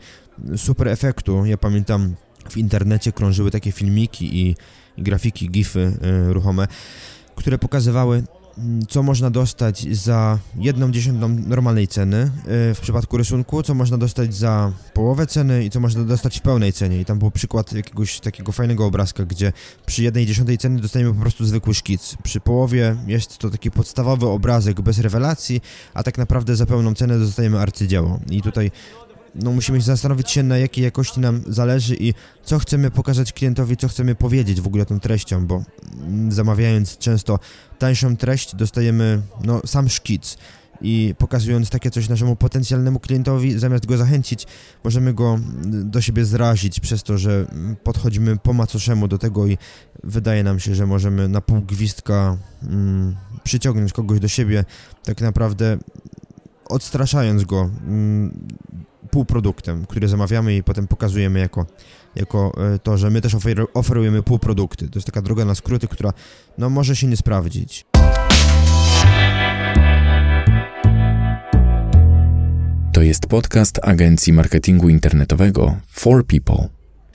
super 0.58 0.88
efektu. 0.88 1.46
Ja 1.46 1.58
pamiętam, 1.58 2.16
w 2.50 2.58
internecie 2.58 3.12
krążyły 3.12 3.52
takie 3.52 3.72
filmiki 3.72 4.40
i, 4.42 4.56
i 4.98 5.04
grafiki, 5.04 5.50
gify 5.50 5.80
y, 5.80 6.34
ruchome, 6.34 6.68
które 7.36 7.58
pokazywały 7.58 8.24
co 8.90 9.04
można 9.04 9.30
dostać 9.30 9.88
za 9.92 10.40
jedną 10.56 10.92
dziesiątą 10.92 11.30
normalnej 11.30 11.88
ceny 11.88 12.32
y, 12.72 12.74
w 12.76 12.80
przypadku 12.82 13.18
rysunku, 13.18 13.64
co 13.64 13.74
można 13.74 13.98
dostać 13.98 14.36
za 14.36 14.72
połowę 14.94 15.28
ceny 15.28 15.66
i 15.66 15.70
co 15.70 15.80
można 15.80 16.04
dostać 16.04 16.40
w 16.40 16.42
pełnej 16.42 16.74
cenie. 16.74 17.00
I 17.00 17.06
tam 17.06 17.20
był 17.20 17.32
przykład 17.32 17.74
jakiegoś 17.74 18.20
takiego 18.20 18.52
fajnego 18.52 18.86
obrazka, 18.86 19.26
gdzie 19.26 19.54
przy 19.86 20.04
jednej 20.04 20.26
dziesiątej 20.26 20.58
ceny 20.58 20.82
dostajemy 20.82 21.14
po 21.14 21.22
prostu 21.22 21.46
zwykły 21.46 21.74
szkic. 21.74 22.16
Przy 22.24 22.40
połowie 22.40 22.96
jest 23.08 23.38
to 23.38 23.50
taki 23.50 23.72
podstawowy 23.72 24.28
obrazek 24.28 24.82
bez 24.82 25.00
rewelacji, 25.00 25.62
a 25.94 26.04
tak 26.04 26.18
naprawdę 26.18 26.56
za 26.56 26.66
pełną 26.66 26.94
cenę 26.94 27.20
dostajemy 27.20 27.60
arcydzieło. 27.60 28.20
I 28.30 28.42
tutaj 28.42 28.72
no 29.36 29.52
musimy 29.52 29.82
zastanowić 29.82 30.32
się 30.32 30.44
na 30.44 30.58
jakiej 30.58 30.84
jakości 30.84 31.20
nam 31.20 31.42
zależy 31.48 31.96
i 32.00 32.14
co 32.44 32.60
chcemy 32.60 32.92
pokazać 32.92 33.34
klientowi, 33.34 33.78
co 33.78 33.88
chcemy 33.88 34.16
powiedzieć 34.16 34.62
w 34.62 34.68
ogóle 34.68 34.86
tą 34.86 35.00
treścią, 35.00 35.48
bo 35.48 35.64
zamawiając 36.30 36.98
często 36.98 37.40
tańszą 37.80 38.18
treść 38.18 38.56
dostajemy 38.56 39.22
no 39.44 39.62
sam 39.66 39.90
szkic. 39.90 40.38
I 40.82 41.16
pokazując 41.18 41.70
takie 41.70 41.92
coś 41.92 42.10
naszemu 42.10 42.36
potencjalnemu 42.36 43.00
klientowi, 43.00 43.60
zamiast 43.60 43.86
go 43.86 43.98
zachęcić, 43.98 44.48
możemy 44.84 45.14
go 45.14 45.40
do 45.66 46.02
siebie 46.02 46.26
zrazić 46.26 46.80
przez 46.80 47.04
to, 47.04 47.18
że 47.18 47.46
podchodzimy 47.84 48.38
po 48.38 48.54
macoszemu 48.54 49.08
do 49.08 49.18
tego 49.18 49.48
i 49.48 49.58
wydaje 50.04 50.44
nam 50.44 50.60
się, 50.60 50.76
że 50.76 50.86
możemy 50.86 51.28
na 51.28 51.42
pół 51.42 51.62
gwizdka 51.62 52.38
mm, 52.64 53.16
przyciągnąć 53.44 53.94
kogoś 53.94 54.20
do 54.20 54.28
siebie, 54.28 54.66
tak 55.04 55.22
naprawdę 55.22 55.78
odstraszając 56.66 57.44
go 57.44 57.70
mm, 57.88 58.48
półproduktem, 59.14 59.86
który 59.86 60.08
zamawiamy 60.08 60.56
i 60.56 60.64
potem 60.64 60.88
pokazujemy 60.88 61.40
jako, 61.40 61.66
jako 62.16 62.52
e, 62.76 62.80
to, 62.80 62.98
że 62.98 63.10
my 63.10 63.22
też 63.22 63.36
ofer 63.36 63.66
oferujemy 63.74 64.24
półprodukty. 64.24 64.90
To 64.90 65.00
jest 65.00 65.06
taka 65.06 65.22
droga 65.22 65.46
na 65.46 65.56
skróty, 65.56 65.88
która 65.88 66.14
no, 66.58 66.70
może 66.70 66.96
się 66.96 67.08
nie 67.08 67.18
sprawdzić. 67.18 67.86
To 72.94 73.02
jest 73.02 73.28
podcast 73.28 73.80
agencji 73.84 74.34
marketingu 74.34 74.90
internetowego 74.90 75.76
For 75.88 76.26
People. 76.26 76.68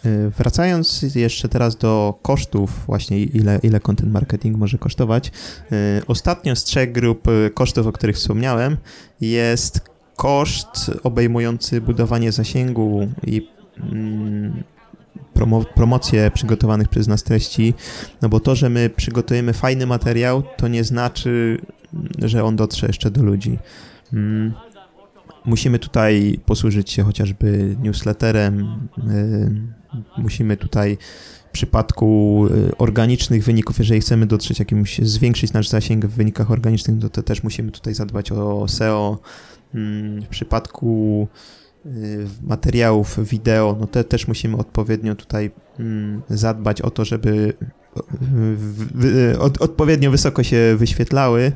E, 0.04 0.30
wracając 0.30 1.02
jeszcze 1.14 1.48
teraz 1.48 1.76
do 1.76 2.18
kosztów, 2.22 2.70
właśnie 2.86 3.22
ile, 3.22 3.60
ile 3.62 3.80
content 3.80 4.12
marketing 4.12 4.56
może 4.56 4.78
kosztować. 4.78 5.32
E, 5.72 6.02
ostatnio 6.06 6.56
z 6.56 6.64
trzech 6.64 6.92
grup 6.92 7.28
kosztów, 7.54 7.86
o 7.86 7.92
których 7.92 8.16
wspomniałem, 8.16 8.76
jest 9.20 9.97
koszt 10.18 10.90
obejmujący 11.02 11.80
budowanie 11.80 12.32
zasięgu 12.32 13.08
i 13.26 13.48
mm, 13.92 14.62
promo 15.34 15.64
promocję 15.74 16.30
przygotowanych 16.34 16.88
przez 16.88 17.08
nas 17.08 17.22
treści, 17.22 17.74
no 18.22 18.28
bo 18.28 18.40
to, 18.40 18.54
że 18.54 18.68
my 18.68 18.90
przygotujemy 18.90 19.52
fajny 19.52 19.86
materiał, 19.86 20.42
to 20.56 20.68
nie 20.68 20.84
znaczy, 20.84 21.58
że 22.22 22.44
on 22.44 22.56
dotrze 22.56 22.86
jeszcze 22.86 23.10
do 23.10 23.22
ludzi. 23.22 23.58
Mm, 24.12 24.54
musimy 25.44 25.78
tutaj 25.78 26.40
posłużyć 26.46 26.90
się 26.90 27.02
chociażby 27.02 27.76
newsletterem, 27.82 28.60
y, 28.98 30.22
musimy 30.22 30.56
tutaj 30.56 30.98
w 31.48 31.50
przypadku 31.50 32.46
y, 32.50 32.76
organicznych 32.76 33.44
wyników, 33.44 33.78
jeżeli 33.78 34.00
chcemy 34.00 34.26
dotrzeć 34.26 34.58
jakimś, 34.58 34.98
zwiększyć 34.98 35.52
nasz 35.52 35.68
zasięg 35.68 36.06
w 36.06 36.14
wynikach 36.14 36.50
organicznych, 36.50 37.00
to, 37.00 37.08
to 37.10 37.22
też 37.22 37.42
musimy 37.42 37.70
tutaj 37.70 37.94
zadbać 37.94 38.32
o 38.32 38.68
SEO, 38.68 39.18
Mm, 39.18 39.57
w 40.22 40.26
przypadku 40.30 41.28
y, 41.86 42.26
materiałów 42.42 43.28
wideo, 43.28 43.76
no 43.80 43.86
te 43.86 44.04
też 44.04 44.28
musimy 44.28 44.56
odpowiednio 44.56 45.14
tutaj 45.14 45.50
mm, 45.78 46.22
zadbać 46.28 46.82
o 46.82 46.90
to, 46.90 47.04
żeby 47.04 47.54
odpowiednio 49.60 50.10
wysoko 50.10 50.42
się 50.42 50.74
wyświetlały. 50.78 51.52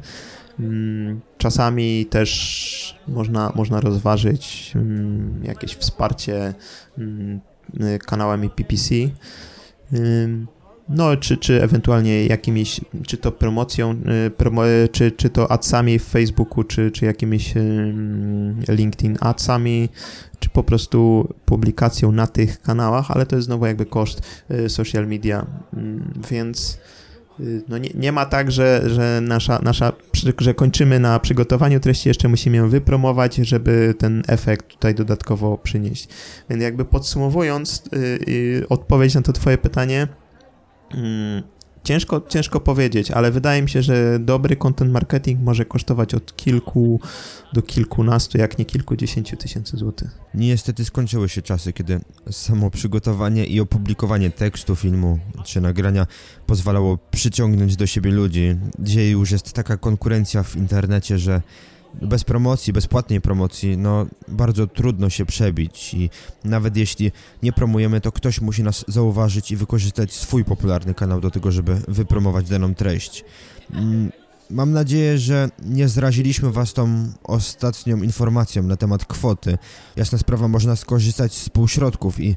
Mm, 0.61 1.21
czasami 1.39 2.07
też 2.07 3.03
można, 3.09 3.53
można 3.55 3.81
rozważyć 3.81 4.73
jakieś 5.43 5.75
wsparcie 5.75 6.55
kanałami 8.07 8.51
PPC. 8.51 8.95
No, 10.95 11.17
czy, 11.17 11.37
czy 11.37 11.63
ewentualnie 11.63 12.27
jakimiś, 12.27 12.81
czy 13.07 13.17
to 13.17 13.33
promocją, 13.33 13.97
y, 14.27 14.31
promo, 14.31 14.63
czy, 14.93 15.11
czy 15.13 15.31
to 15.31 15.51
adsami 15.51 15.99
w 15.99 16.05
Facebooku, 16.05 16.65
czy, 16.65 16.91
czy 16.91 17.05
jakimiś 17.05 17.55
LinkedIn 18.69 19.17
adsami, 19.21 19.89
czy 20.39 20.51
po 20.51 20.63
prostu 20.63 21.29
publikacją 21.45 22.13
na 22.13 22.27
tych 22.27 22.63
kanałach, 22.63 23.11
ale 23.11 23.27
to 23.27 23.37
jest 23.37 23.47
znowu 23.47 23.67
jakby 23.67 23.87
koszt 23.87 24.23
y, 24.51 24.69
social 24.69 25.07
media, 25.07 25.47
mm, 25.77 26.13
więc 26.31 26.79
y, 27.41 27.63
no 27.69 27.79
nie, 27.79 27.91
nie 27.95 28.13
ma 28.13 28.27
tak, 28.27 28.53
że, 28.53 28.83
że 28.87 29.21
nasza, 29.23 29.59
nasza, 29.63 29.93
że 30.39 30.55
kończymy 30.55 31.01
na 31.01 31.21
przygotowaniu 31.21 31.81
treści, 31.81 32.09
jeszcze 32.09 32.29
musimy 32.29 32.57
ją 32.57 32.69
wypromować, 32.69 33.37
żeby 33.37 33.95
ten 33.99 34.23
efekt 34.27 34.69
tutaj 34.69 34.95
dodatkowo 34.95 35.59
przynieść. 35.59 36.09
Więc 36.51 36.63
jakby 36.63 36.85
podsumowując 36.85 37.83
odpowiedź 38.69 39.15
na 39.15 39.23
to 39.23 39.33
twoje 39.33 39.59
pytanie, 39.59 40.09
Mm, 40.95 41.43
ciężko, 41.85 42.23
ciężko 42.29 42.61
powiedzieć, 42.61 43.11
ale 43.11 43.31
wydaje 43.31 43.63
mi 43.63 43.69
się, 43.69 43.83
że 43.83 44.19
dobry 44.19 44.57
content 44.57 44.93
marketing 44.93 45.41
może 45.41 45.65
kosztować 45.65 46.15
od 46.15 46.37
kilku 46.37 47.01
do 47.53 47.63
kilkunastu, 47.63 48.39
jak 48.39 48.59
nie 48.59 48.65
kilkudziesięciu 48.65 49.37
tysięcy 49.37 49.77
złotych. 49.77 50.19
Niestety 50.35 50.85
skończyły 50.85 51.29
się 51.29 51.43
czasy, 51.43 51.73
kiedy 51.73 52.01
samo 52.31 52.71
przygotowanie 52.71 53.45
i 53.45 53.61
opublikowanie 53.61 54.31
tekstu, 54.31 54.77
filmu 54.77 55.19
czy 55.45 55.61
nagrania 55.61 56.07
pozwalało 56.47 56.99
przyciągnąć 57.11 57.77
do 57.77 57.87
siebie 57.87 58.11
ludzi. 58.11 58.57
Dzisiaj 58.79 59.11
już 59.11 59.31
jest 59.31 59.53
taka 59.53 59.77
konkurencja 59.77 60.43
w 60.43 60.57
internecie, 60.57 61.19
że 61.19 61.43
bez 61.95 62.25
promocji, 62.25 62.73
bezpłatnej 62.73 63.21
promocji, 63.21 63.79
no 63.79 64.07
bardzo 64.29 64.67
trudno 64.67 65.11
się 65.11 65.27
przebić 65.27 65.95
i 65.95 66.11
nawet 66.45 66.77
jeśli 66.77 67.13
nie 67.43 67.53
promujemy, 67.53 68.01
to 68.01 68.13
ktoś 68.13 68.41
musi 68.41 68.63
nas 68.63 68.85
zauważyć 68.89 69.51
i 69.51 69.57
wykorzystać 69.57 70.13
swój 70.13 70.45
popularny 70.45 70.95
kanał 70.95 71.21
do 71.21 71.31
tego, 71.31 71.53
żeby 71.53 71.83
wypromować 71.89 72.49
daną 72.49 72.75
treść. 72.75 73.25
Mm, 73.73 74.13
mam 74.51 74.73
nadzieję, 74.73 75.19
że 75.19 75.49
nie 75.65 75.89
zraziliśmy 75.89 76.53
Was 76.53 76.73
tą 76.73 77.13
ostatnią 77.25 78.03
informacją 78.03 78.63
na 78.63 78.77
temat 78.77 79.05
kwoty. 79.05 79.59
Jasna 79.97 80.19
sprawa, 80.19 80.49
można 80.49 80.77
skorzystać 80.77 81.35
z 81.35 81.49
półśrodków 81.49 82.21
i 82.21 82.37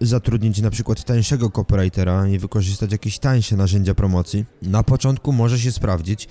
zatrudnić 0.00 0.60
na 0.60 0.70
przykład 0.70 1.04
tańszego 1.04 1.50
copywritera 1.50 2.28
i 2.28 2.38
wykorzystać 2.38 2.92
jakieś 2.92 3.18
tańsze 3.18 3.56
narzędzia 3.56 3.94
promocji. 3.94 4.44
Na 4.62 4.82
początku 4.82 5.32
może 5.32 5.58
się 5.58 5.72
sprawdzić, 5.72 6.28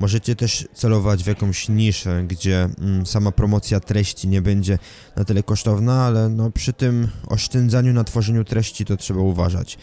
Możecie 0.00 0.36
też 0.36 0.68
celować 0.74 1.24
w 1.24 1.26
jakąś 1.26 1.68
niszę, 1.68 2.24
gdzie 2.28 2.68
mm, 2.80 3.06
sama 3.06 3.32
promocja 3.32 3.80
treści 3.80 4.28
nie 4.28 4.42
będzie 4.42 4.78
na 5.16 5.24
tyle 5.24 5.42
kosztowna, 5.42 6.04
ale 6.04 6.28
no, 6.28 6.50
przy 6.50 6.72
tym 6.72 7.08
oszczędzaniu 7.26 7.92
na 7.92 8.04
tworzeniu 8.04 8.44
treści 8.44 8.84
to 8.84 8.96
trzeba 8.96 9.20
uważać. 9.20 9.78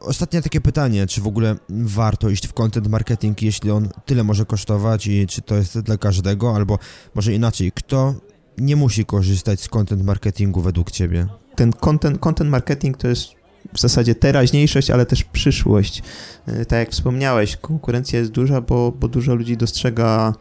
Ostatnie 0.00 0.42
takie 0.42 0.60
pytanie, 0.60 1.06
czy 1.06 1.20
w 1.20 1.26
ogóle 1.26 1.56
warto 1.68 2.28
iść 2.28 2.46
w 2.46 2.52
content 2.52 2.88
marketing, 2.88 3.42
jeśli 3.42 3.70
on 3.70 3.88
tyle 4.04 4.24
może 4.24 4.44
kosztować 4.44 5.06
i 5.06 5.26
czy 5.26 5.42
to 5.42 5.54
jest 5.54 5.78
dla 5.78 5.98
każdego, 5.98 6.56
albo 6.56 6.78
może 7.14 7.32
inaczej, 7.32 7.72
kto 7.72 8.14
nie 8.58 8.76
musi 8.76 9.04
korzystać 9.04 9.60
z 9.60 9.68
content 9.68 10.04
marketingu 10.04 10.60
według 10.60 10.90
Ciebie? 10.90 11.26
Ten 11.56 11.72
content, 11.72 12.18
content 12.18 12.50
marketing 12.50 12.96
to 12.96 13.08
jest 13.08 13.43
w 13.72 13.80
zasadzie 13.80 14.14
teraźniejszość, 14.14 14.90
ale 14.90 15.06
też 15.06 15.24
przyszłość. 15.24 16.02
E, 16.46 16.64
tak 16.64 16.78
jak 16.78 16.90
wspomniałeś, 16.90 17.56
konkurencja 17.56 18.18
jest 18.18 18.30
duża, 18.30 18.60
bo, 18.60 18.92
bo 18.92 19.08
dużo 19.08 19.34
ludzi 19.34 19.56
dostrzega 19.56 20.34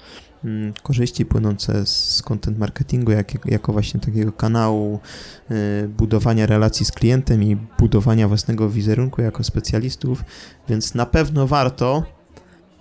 mm, 0.46 0.74
korzyści 0.84 1.26
płynące 1.26 1.86
z 1.86 2.22
content 2.22 2.58
marketingu, 2.58 3.12
jak, 3.12 3.46
jako 3.46 3.74
właśnie 3.74 4.00
takiego 4.00 4.32
kanału 4.32 5.00
y, 5.52 5.88
budowania 5.88 6.46
relacji 6.46 6.86
z 6.86 6.92
klientem 6.92 7.44
i 7.44 7.58
budowania 7.80 8.28
własnego 8.28 8.70
wizerunku 8.70 9.22
jako 9.22 9.44
specjalistów, 9.44 10.24
więc 10.70 10.96
na 10.96 11.06
pewno 11.06 11.48
warto, 11.48 12.04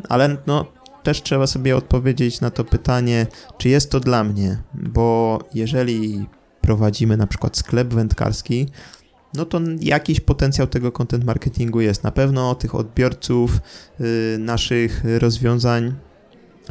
ale 0.09 0.37
no, 0.47 0.67
też 1.03 1.23
trzeba 1.23 1.47
sobie 1.47 1.77
odpowiedzieć 1.77 2.41
na 2.41 2.51
to 2.51 2.65
pytanie, 2.65 3.27
czy 3.59 3.69
jest 3.69 3.91
to 3.91 4.01
dla 4.01 4.25
mnie, 4.25 4.63
bo 4.75 5.39
jeżeli 5.55 6.27
prowadzimy 6.61 7.17
na 7.17 7.27
przykład 7.27 7.57
sklep 7.57 7.95
wędkarski, 7.95 8.69
no 9.35 9.45
to 9.45 9.61
jakiś 9.81 10.21
potencjał 10.21 10.67
tego 10.67 10.93
content 10.93 11.25
marketingu 11.25 11.81
jest. 11.81 12.05
Na 12.05 12.11
pewno 12.11 12.55
tych 12.55 12.75
odbiorców 12.75 13.59
y, 14.01 14.37
naszych 14.39 15.03
rozwiązań 15.19 15.95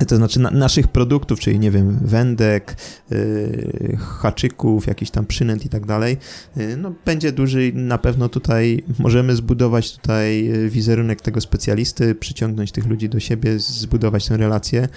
to 0.08 0.16
znaczy 0.16 0.40
na, 0.40 0.52
naszych 0.52 0.88
produktów, 0.88 1.40
czyli 1.40 1.60
nie 1.60 1.72
wiem, 1.72 2.00
wędek, 2.02 2.76
yy, 3.10 3.98
haczyków, 4.00 4.88
jakiś 4.88 5.12
tam 5.12 5.26
przynęt 5.26 5.66
i 5.66 5.70
tak 5.70 5.86
dalej, 5.86 6.18
yy, 6.56 6.78
no 6.78 6.94
będzie 7.06 7.32
duży 7.32 7.72
na 7.74 7.98
pewno 7.98 8.30
tutaj 8.30 8.84
możemy 9.00 9.36
zbudować 9.36 9.98
tutaj 9.98 10.52
wizerunek 10.70 11.22
tego 11.22 11.42
specjalisty, 11.42 12.16
przyciągnąć 12.16 12.72
tych 12.72 12.86
ludzi 12.86 13.10
do 13.10 13.20
siebie, 13.20 13.60
zbudować 13.60 14.28
tę 14.28 14.38
relację. 14.38 14.88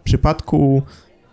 W 0.00 0.02
przypadku 0.02 0.82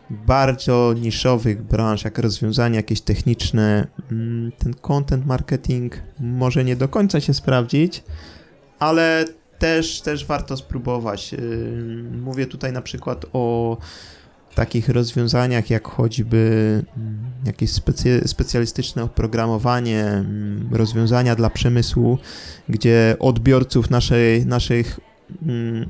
bardzo 0.10 0.94
niszowych 1.02 1.64
branż, 1.64 2.04
jak 2.04 2.18
rozwiązania 2.18 2.76
jakieś 2.76 3.02
techniczne, 3.02 3.88
mm, 4.12 4.52
ten 4.58 4.74
content 4.74 5.26
marketing 5.26 6.02
może 6.20 6.64
nie 6.64 6.76
do 6.76 6.88
końca 6.88 7.22
się 7.22 7.34
sprawdzić, 7.34 8.04
ale 8.80 9.26
też, 9.60 10.02
też 10.02 10.26
warto 10.26 10.58
spróbować. 10.58 11.36
Mówię 12.12 12.46
tutaj 12.46 12.72
na 12.72 12.82
przykład 12.82 13.26
o 13.34 13.78
takich 14.56 14.90
rozwiązaniach 14.90 15.70
jak 15.70 15.88
choćby 15.88 16.84
mm, 16.98 17.20
jakieś 17.46 17.72
specy, 17.72 18.22
specjalistyczne 18.26 19.04
oprogramowanie, 19.04 20.04
mm, 20.04 20.70
rozwiązania 20.72 21.36
dla 21.36 21.50
przemysłu, 21.50 22.18
gdzie 22.70 23.16
odbiorców 23.20 23.90
naszej, 23.90 24.46
naszych 24.46 25.00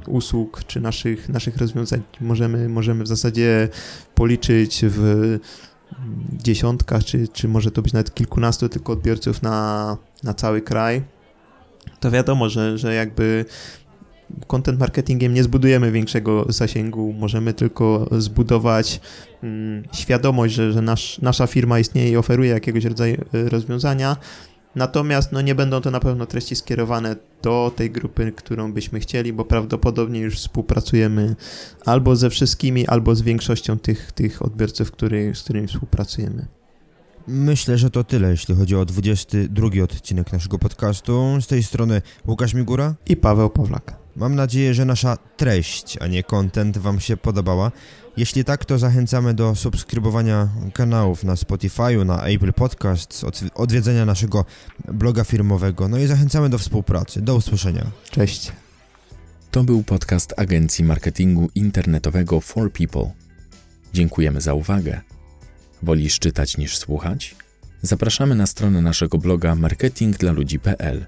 usług 0.07 0.63
czy 0.63 0.81
naszych, 0.81 1.29
naszych 1.29 1.57
rozwiązań. 1.57 2.01
Możemy, 2.21 2.69
możemy 2.69 3.03
w 3.03 3.07
zasadzie 3.07 3.69
policzyć 4.15 4.81
w 4.83 5.39
dziesiątkach, 6.33 7.03
czy, 7.03 7.27
czy 7.27 7.47
może 7.47 7.71
to 7.71 7.81
być 7.81 7.93
nawet 7.93 8.13
kilkunastu 8.13 8.69
tylko 8.69 8.93
odbiorców 8.93 9.41
na, 9.41 9.97
na 10.23 10.33
cały 10.33 10.61
kraj. 10.61 11.01
To 11.99 12.11
wiadomo, 12.11 12.49
że, 12.49 12.77
że 12.77 12.93
jakby 12.93 13.45
content 14.47 14.79
marketingiem 14.79 15.33
nie 15.33 15.43
zbudujemy 15.43 15.91
większego 15.91 16.45
zasięgu, 16.49 17.13
możemy 17.13 17.53
tylko 17.53 18.09
zbudować 18.11 19.01
mm, 19.43 19.83
świadomość, 19.93 20.53
że, 20.53 20.71
że 20.71 20.81
nasz, 20.81 21.19
nasza 21.21 21.47
firma 21.47 21.79
istnieje 21.79 22.11
i 22.11 22.17
oferuje 22.17 22.49
jakiegoś 22.49 22.85
rodzaju 22.85 23.15
y, 23.33 23.49
rozwiązania. 23.49 24.17
Natomiast 24.77 25.31
no, 25.31 25.41
nie 25.41 25.55
będą 25.55 25.81
to 25.81 25.91
na 25.91 25.99
pewno 25.99 26.25
treści 26.25 26.55
skierowane 26.55 27.15
do 27.41 27.71
tej 27.75 27.91
grupy, 27.91 28.31
którą 28.31 28.73
byśmy 28.73 28.99
chcieli, 28.99 29.33
bo 29.33 29.45
prawdopodobnie 29.45 30.19
już 30.19 30.35
współpracujemy 30.35 31.35
albo 31.85 32.15
ze 32.15 32.29
wszystkimi, 32.29 32.87
albo 32.87 33.15
z 33.15 33.21
większością 33.21 33.79
tych, 33.79 34.11
tych 34.11 34.41
odbiorców, 34.41 34.91
który, 34.91 35.35
z 35.35 35.43
którymi 35.43 35.67
współpracujemy. 35.67 36.45
Myślę, 37.27 37.77
że 37.77 37.89
to 37.89 38.03
tyle, 38.03 38.31
jeśli 38.31 38.55
chodzi 38.55 38.75
o 38.75 38.85
22 38.85 39.67
odcinek 39.83 40.33
naszego 40.33 40.59
podcastu. 40.59 41.41
Z 41.41 41.47
tej 41.47 41.63
strony 41.63 42.01
Łukasz 42.27 42.53
Migura 42.53 42.95
i 43.05 43.15
Paweł 43.15 43.49
Pawlak. 43.49 44.06
Mam 44.17 44.35
nadzieję, 44.35 44.73
że 44.73 44.85
nasza 44.85 45.17
treść, 45.37 45.97
a 46.01 46.07
nie 46.07 46.23
content 46.23 46.77
Wam 46.77 46.99
się 46.99 47.17
podobała. 47.17 47.71
Jeśli 48.17 48.43
tak, 48.43 48.65
to 48.65 48.79
zachęcamy 48.79 49.33
do 49.33 49.55
subskrybowania 49.55 50.49
kanałów 50.73 51.23
na 51.23 51.35
Spotify'u, 51.35 52.05
na 52.05 52.23
Apple 52.23 52.53
Podcasts, 52.53 53.25
odwiedzenia 53.55 54.05
naszego 54.05 54.45
bloga 54.87 55.23
firmowego, 55.23 55.87
no 55.87 55.97
i 55.97 56.07
zachęcamy 56.07 56.49
do 56.49 56.57
współpracy. 56.57 57.21
Do 57.21 57.35
usłyszenia. 57.35 57.85
Cześć. 58.09 58.51
To 59.51 59.63
był 59.63 59.83
podcast 59.83 60.33
agencji 60.37 60.85
marketingu 60.85 61.49
internetowego 61.55 62.41
For 62.41 62.71
People. 62.71 63.11
Dziękujemy 63.93 64.41
za 64.41 64.53
uwagę. 64.53 65.01
Wolisz 65.83 66.19
czytać 66.19 66.57
niż 66.57 66.77
słuchać? 66.77 67.35
Zapraszamy 67.81 68.35
na 68.35 68.45
stronę 68.45 68.81
naszego 68.81 69.17
bloga 69.17 69.55
marketingdlaludzi.pl. 69.55 71.05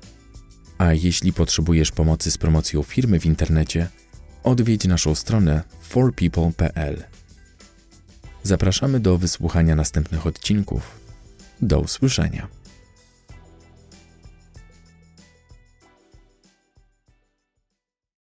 A 0.80 0.94
jeśli 0.94 1.34
potrzebujesz 1.34 1.92
pomocy 1.92 2.32
z 2.32 2.38
promocją 2.38 2.84
firmy 2.84 3.20
w 3.20 3.26
internecie, 3.26 3.88
odwiedź 4.44 4.86
naszą 4.86 5.16
stronę 5.16 5.64
forpeople.pl. 5.82 7.04
Zapraszamy 8.44 9.00
do 9.00 9.18
wysłuchania 9.18 9.76
następnych 9.76 10.28
odcinków. 10.28 11.00
Do 11.62 11.80
usłyszenia. 11.80 12.59